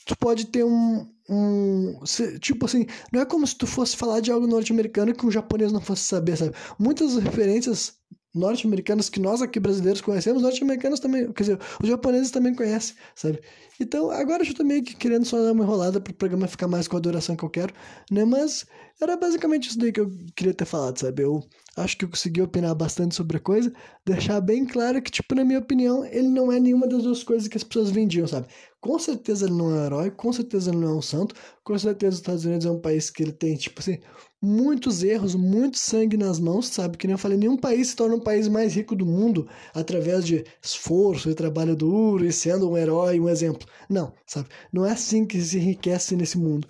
[0.05, 1.99] tu pode ter um, um.
[2.39, 5.71] Tipo assim, não é como se tu fosse falar de algo norte-americano que um japonês
[5.71, 6.55] não fosse saber, sabe?
[6.79, 7.93] Muitas referências
[8.35, 13.39] norte-americanas que nós aqui brasileiros conhecemos, norte-americanos também, quer dizer, os japoneses também conhecem, sabe?
[13.79, 16.67] Então, agora eu estou meio que querendo só dar uma enrolada para o programa ficar
[16.67, 17.73] mais com a duração que eu quero,
[18.11, 18.25] né?
[18.25, 18.65] Mas
[19.01, 21.23] era basicamente isso daí que eu queria ter falado, sabe?
[21.23, 21.43] Eu
[21.75, 23.73] acho que eu consegui opinar bastante sobre a coisa,
[24.05, 27.47] deixar bem claro que, tipo, na minha opinião, ele não é nenhuma das duas coisas
[27.47, 28.47] que as pessoas vendiam, sabe?
[28.79, 31.77] Com certeza ele não é um herói, com certeza ele não é um santo, com
[31.77, 33.99] certeza os Estados Unidos é um país que ele tem, tipo assim,
[34.45, 36.97] muitos erros, muito sangue nas mãos, sabe?
[36.97, 40.25] Que nem eu falei, nenhum país se torna um país mais rico do mundo através
[40.25, 43.67] de esforço e trabalho duro e sendo um herói, um exemplo.
[43.89, 44.47] Não, sabe?
[44.71, 46.67] Não é assim que se enriquece nesse mundo,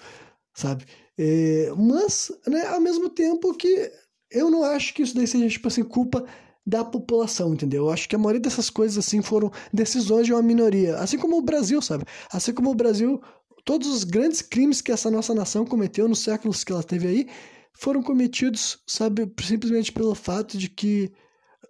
[0.54, 0.86] sabe?
[1.18, 3.92] É, mas, né, ao mesmo tempo que
[4.32, 6.26] eu não acho que isso daí seja, tipo assim, culpa
[6.66, 7.86] da população, entendeu?
[7.86, 10.98] Eu acho que a maioria dessas coisas, assim, foram decisões de uma minoria.
[10.98, 12.06] Assim como o Brasil, sabe?
[12.32, 13.22] Assim como o Brasil,
[13.64, 17.28] todos os grandes crimes que essa nossa nação cometeu nos séculos que ela teve aí,
[17.78, 21.12] foram cometidos, sabe, simplesmente pelo fato de que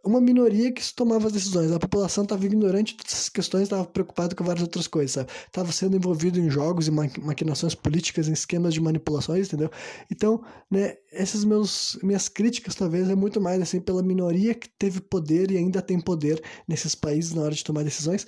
[0.06, 1.72] uma minoria que tomava as decisões.
[1.72, 5.32] A população estava ignorante dessas questões, estava preocupada com várias outras coisas, sabe?
[5.47, 9.72] Estava sendo envolvido em jogos e maquinações políticas, em esquemas de manipulações, entendeu?
[10.12, 15.01] Então, né, essas meus, minhas críticas talvez é muito mais assim pela minoria que teve
[15.01, 18.28] poder e ainda tem poder nesses países na hora de tomar decisões.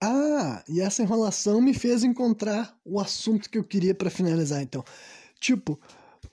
[0.00, 4.84] Ah, e essa enrolação me fez encontrar o assunto que eu queria para finalizar, então.
[5.40, 5.78] Tipo,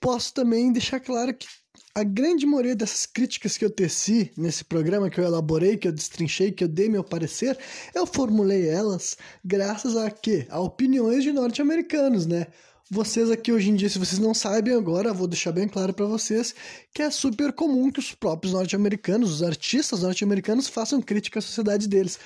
[0.03, 1.47] posso também deixar claro que
[1.95, 5.93] a grande maioria dessas críticas que eu teci nesse programa, que eu elaborei, que eu
[5.93, 7.57] destrinchei, que eu dei meu parecer,
[7.95, 10.45] eu formulei elas graças a quê?
[10.49, 12.47] A opiniões de norte-americanos, né?
[12.91, 16.05] Vocês aqui hoje em dia, se vocês não sabem agora, vou deixar bem claro para
[16.05, 16.53] vocês
[16.93, 21.87] que é super comum que os próprios norte-americanos, os artistas norte-americanos façam crítica à sociedade
[21.87, 22.19] deles.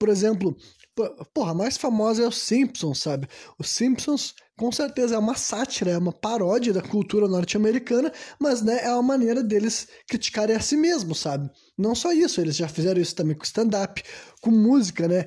[0.00, 0.56] Por exemplo,
[1.32, 3.28] porra, a mais famosa é os Simpsons, sabe?
[3.58, 8.84] Os Simpsons com certeza é uma sátira, é uma paródia da cultura norte-americana, mas né,
[8.84, 11.48] é uma maneira deles criticarem a si mesmos, sabe?
[11.78, 14.02] Não só isso, eles já fizeram isso também com stand-up,
[14.42, 15.24] com música, né?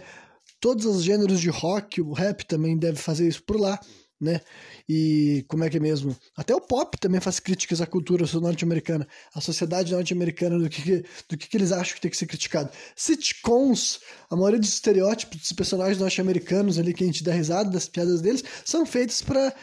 [0.61, 3.80] Todos os gêneros de rock, o rap também deve fazer isso por lá
[4.24, 4.41] né?
[4.88, 6.15] E como é que é mesmo?
[6.36, 11.38] Até o pop também faz críticas à cultura norte-americana, à sociedade norte-americana, do, que, do
[11.38, 12.69] que, que eles acham que tem que ser criticado.
[12.95, 13.99] Sitcoms,
[14.30, 18.21] a maioria dos estereótipos dos personagens norte-americanos ali que a gente dá risada das piadas
[18.21, 19.53] deles, são feitos para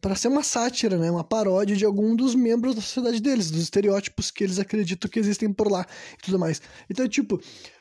[0.00, 1.10] para ser uma sátira, né?
[1.10, 5.18] uma paródia de algum dos membros da sociedade deles, dos estereótipos que eles acreditam que
[5.18, 5.86] existem por lá
[6.18, 6.62] e tudo mais.
[6.88, 7.38] Então, tipo,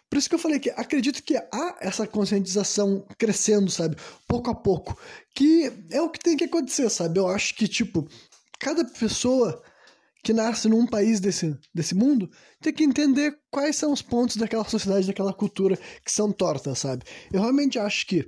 [0.09, 3.95] por isso que eu falei que acredito que há essa conscientização crescendo, sabe?
[4.27, 4.97] Pouco a pouco.
[5.35, 7.19] Que é o que tem que acontecer, sabe?
[7.19, 8.07] Eu acho que, tipo,
[8.59, 9.61] cada pessoa
[10.23, 12.29] que nasce num país desse, desse mundo
[12.59, 17.03] tem que entender quais são os pontos daquela sociedade, daquela cultura que são tortas, sabe?
[17.31, 18.25] Eu realmente acho que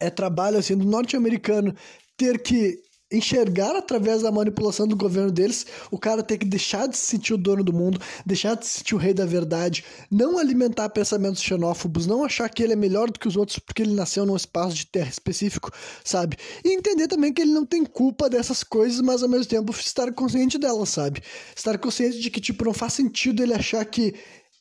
[0.00, 1.76] é trabalho assim do norte-americano
[2.16, 2.80] ter que
[3.12, 7.34] enxergar através da manipulação do governo deles, o cara tem que deixar de se sentir
[7.34, 11.42] o dono do mundo, deixar de se sentir o rei da verdade, não alimentar pensamentos
[11.42, 14.36] xenófobos, não achar que ele é melhor do que os outros porque ele nasceu num
[14.36, 15.70] espaço de terra específico,
[16.04, 16.36] sabe?
[16.64, 20.12] E entender também que ele não tem culpa dessas coisas, mas ao mesmo tempo estar
[20.12, 21.22] consciente delas, sabe?
[21.54, 24.14] Estar consciente de que, tipo, não faz sentido ele achar que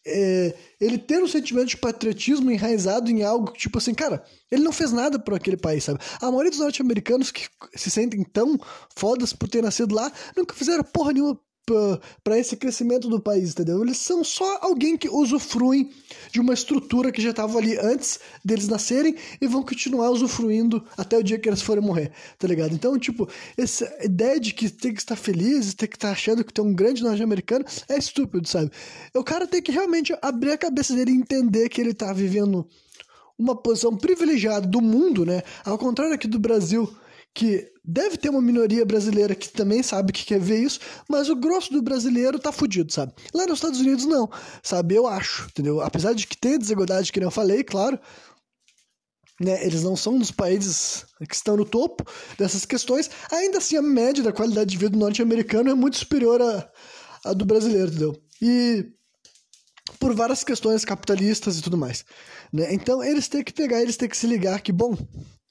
[0.06, 4.72] é, ele ter um sentimento de patriotismo enraizado em algo tipo assim, cara, ele não
[4.72, 6.00] fez nada por aquele país, sabe?
[6.20, 8.60] A maioria dos norte-americanos que se sentem tão
[8.96, 11.40] fodas por ter nascido lá nunca fizeram porra nenhuma
[12.24, 13.82] para esse crescimento do país, entendeu?
[13.82, 15.90] Eles são só alguém que usufruem
[16.32, 21.18] de uma estrutura que já estava ali antes deles nascerem e vão continuar usufruindo até
[21.18, 22.74] o dia que eles forem morrer, tá ligado?
[22.74, 26.54] Então, tipo, essa ideia de que tem que estar feliz, tem que estar achando que
[26.54, 28.72] tem um grande norte-americano é estúpido, sabe?
[29.14, 32.68] O cara tem que realmente abrir a cabeça dele e entender que ele tá vivendo
[33.38, 35.42] uma posição privilegiada do mundo, né?
[35.66, 36.88] Ao contrário aqui do Brasil,
[37.34, 40.80] que deve ter uma minoria brasileira que também sabe que quer ver isso,
[41.10, 43.14] mas o grosso do brasileiro tá fudido, sabe?
[43.34, 44.30] Lá nos Estados Unidos não,
[44.62, 44.96] sabe?
[44.96, 45.82] Eu acho, entendeu?
[45.82, 48.00] Apesar de que tem desigualdade, que eu falei, claro,
[49.40, 52.06] né, eles não são um dos países que estão no topo
[52.38, 56.42] dessas questões, ainda assim a média da qualidade de vida do norte-americano é muito superior
[56.42, 56.70] à,
[57.26, 58.22] à do brasileiro, entendeu?
[58.42, 58.86] E
[60.00, 62.06] por várias questões capitalistas e tudo mais.
[62.52, 62.74] Né?
[62.74, 64.96] Então eles têm que pegar, eles têm que se ligar que, bom,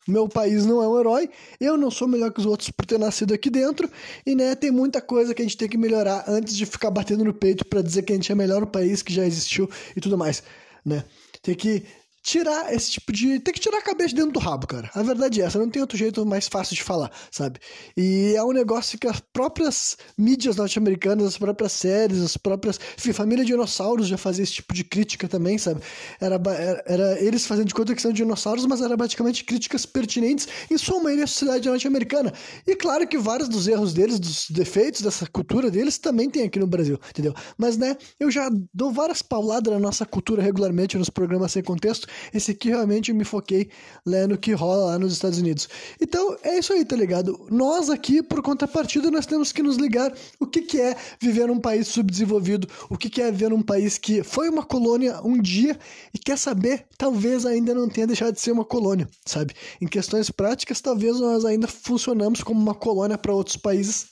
[0.06, 1.30] meu país não é um herói,
[1.60, 3.90] eu não sou melhor que os outros por ter nascido aqui dentro,
[4.24, 7.24] e né, tem muita coisa que a gente tem que melhorar antes de ficar batendo
[7.24, 10.00] no peito para dizer que a gente é melhor o país que já existiu e
[10.00, 10.42] tudo mais,
[10.84, 11.04] né?
[11.42, 11.84] Tem que
[12.22, 13.40] tirar esse tipo de.
[13.40, 14.90] Tem que tirar a cabeça dentro do rabo, cara.
[14.94, 17.58] A verdade é essa, não tem outro jeito mais fácil de falar, sabe?
[17.96, 22.78] E é um negócio que as próprias mídias norte-americanas, as próprias séries, as próprias.
[22.98, 25.80] Enfim, família dinossauros já fazia esse tipo de crítica também, sabe?
[26.20, 30.46] Era, era, era eles fazendo de conta que são dinossauros, mas era basicamente críticas pertinentes
[30.70, 32.32] em sua maioria à sociedade norte-americana.
[32.66, 36.58] E claro que vários dos erros deles, dos defeitos dessa cultura deles, também tem aqui
[36.58, 37.34] no Brasil, entendeu?
[37.56, 42.09] Mas, né, eu já dou várias pauladas na nossa cultura regularmente nos programas sem contexto
[42.32, 43.70] esse aqui realmente me foquei
[44.06, 45.68] né, no que rola lá nos Estados Unidos.
[46.00, 47.46] Então é isso aí, tá ligado?
[47.50, 51.60] Nós aqui, por contrapartida, nós temos que nos ligar o que, que é viver num
[51.60, 55.78] país subdesenvolvido, o que, que é viver num país que foi uma colônia um dia
[56.14, 59.54] e quer saber, talvez ainda não tenha deixado de ser uma colônia, sabe?
[59.80, 64.08] Em questões práticas, talvez nós ainda funcionamos como uma colônia para outros países.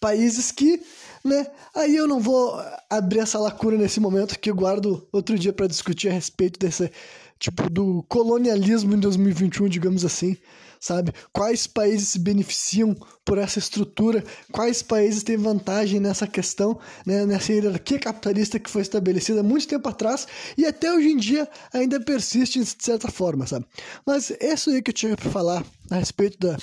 [0.00, 0.82] Países que
[1.24, 1.46] né?
[1.74, 2.60] Aí eu não vou
[2.90, 6.90] abrir essa lacuna nesse momento que eu guardo outro dia para discutir a respeito desse
[7.38, 10.36] tipo do colonialismo em 2021, digamos assim,
[10.78, 11.12] sabe?
[11.32, 12.94] Quais países se beneficiam
[13.24, 14.22] por essa estrutura?
[14.52, 17.26] Quais países têm vantagem nessa questão, né?
[17.26, 22.00] nessa hierarquia capitalista que foi estabelecida muito tempo atrás e até hoje em dia ainda
[22.00, 23.66] persiste de certa forma, sabe?
[24.06, 26.56] Mas é isso aí que eu tinha para falar a respeito da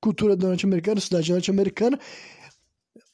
[0.00, 1.98] cultura norte-americana, cidade norte-americana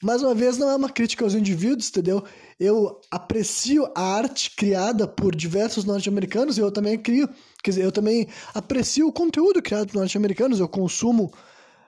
[0.02, 2.24] mais uma vez, não é uma crítica aos indivíduos, entendeu?
[2.58, 7.28] Eu aprecio a arte criada por diversos norte-americanos e eu também crio,
[7.62, 11.32] quer dizer, eu também aprecio o conteúdo criado por norte-americanos, eu consumo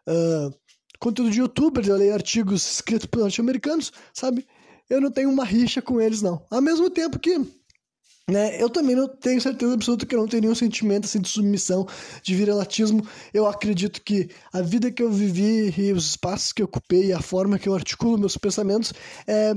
[0.07, 0.55] uh,
[0.99, 4.47] conteúdo de youtubers, eu leio artigos escritos por norte-americanos, sabe?
[4.91, 6.45] Eu não tenho uma rixa com eles, não.
[6.51, 7.41] Ao mesmo tempo que
[8.29, 8.61] né?
[8.63, 11.87] Eu também não tenho certeza absoluta que eu não tenho nenhum sentimento assim, de submissão,
[12.23, 13.07] de viralatismo.
[13.33, 17.13] Eu acredito que a vida que eu vivi e os espaços que eu ocupei e
[17.13, 18.93] a forma que eu articulo meus pensamentos
[19.27, 19.55] é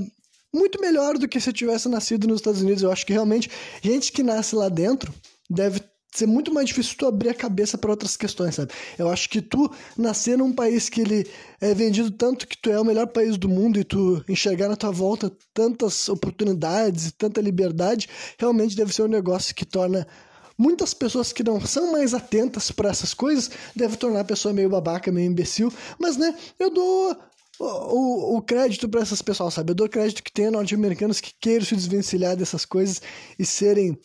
[0.54, 2.82] muito melhor do que se eu tivesse nascido nos Estados Unidos.
[2.82, 3.50] Eu acho que realmente
[3.82, 5.14] gente que nasce lá dentro
[5.50, 5.82] deve
[6.18, 8.72] ser muito mais difícil tu abrir a cabeça para outras questões, sabe?
[8.98, 11.28] Eu acho que tu nascer num país que ele
[11.60, 14.76] é vendido tanto que tu é o melhor país do mundo e tu enxergar na
[14.76, 18.08] tua volta tantas oportunidades e tanta liberdade,
[18.38, 20.08] realmente deve ser um negócio que torna
[20.58, 24.70] muitas pessoas que não são mais atentas para essas coisas deve tornar a pessoa meio
[24.70, 27.16] babaca, meio imbecil, mas né, eu dou
[27.60, 29.72] o, o, crédito para essas pessoas, sabe?
[29.72, 33.02] Eu dou crédito que tem norte-americanos que queiram se desvencilhar dessas coisas
[33.40, 33.98] e serem,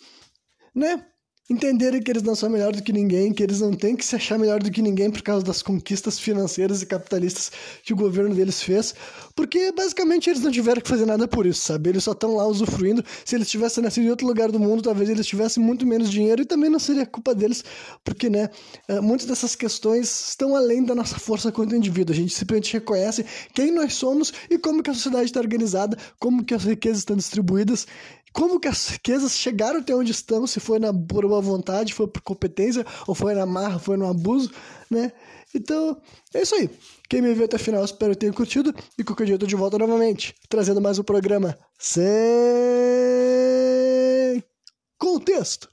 [0.75, 1.05] né,
[1.51, 4.15] entenderem que eles não são melhor do que ninguém, que eles não têm que se
[4.15, 7.51] achar melhor do que ninguém por causa das conquistas financeiras e capitalistas
[7.83, 8.95] que o governo deles fez,
[9.35, 11.91] porque basicamente eles não tiveram que fazer nada por isso, sabe?
[11.91, 13.05] Eles só estão lá usufruindo.
[13.25, 16.43] Se eles tivessem nascido em outro lugar do mundo, talvez eles tivessem muito menos dinheiro
[16.43, 17.65] e também não seria culpa deles,
[18.05, 18.49] porque, né,
[18.87, 22.15] eh, muitas dessas questões estão além da nossa força quanto indivíduo.
[22.15, 26.45] A gente simplesmente reconhece quem nós somos e como que a sociedade está organizada, como
[26.45, 27.89] que as riquezas estão distribuídas
[28.33, 32.07] como que as riquezas chegaram até onde estão, se foi na por boa vontade, foi
[32.07, 34.51] por competência, ou foi na marra, foi no abuso,
[34.91, 35.13] né?
[35.55, 36.01] Então,
[36.33, 36.71] é isso aí.
[37.09, 38.73] Quem me viu até o final, espero que tenha curtido.
[38.97, 42.01] E qualquer dia eu tô de volta novamente, trazendo mais um programa sem
[44.97, 45.69] contexto.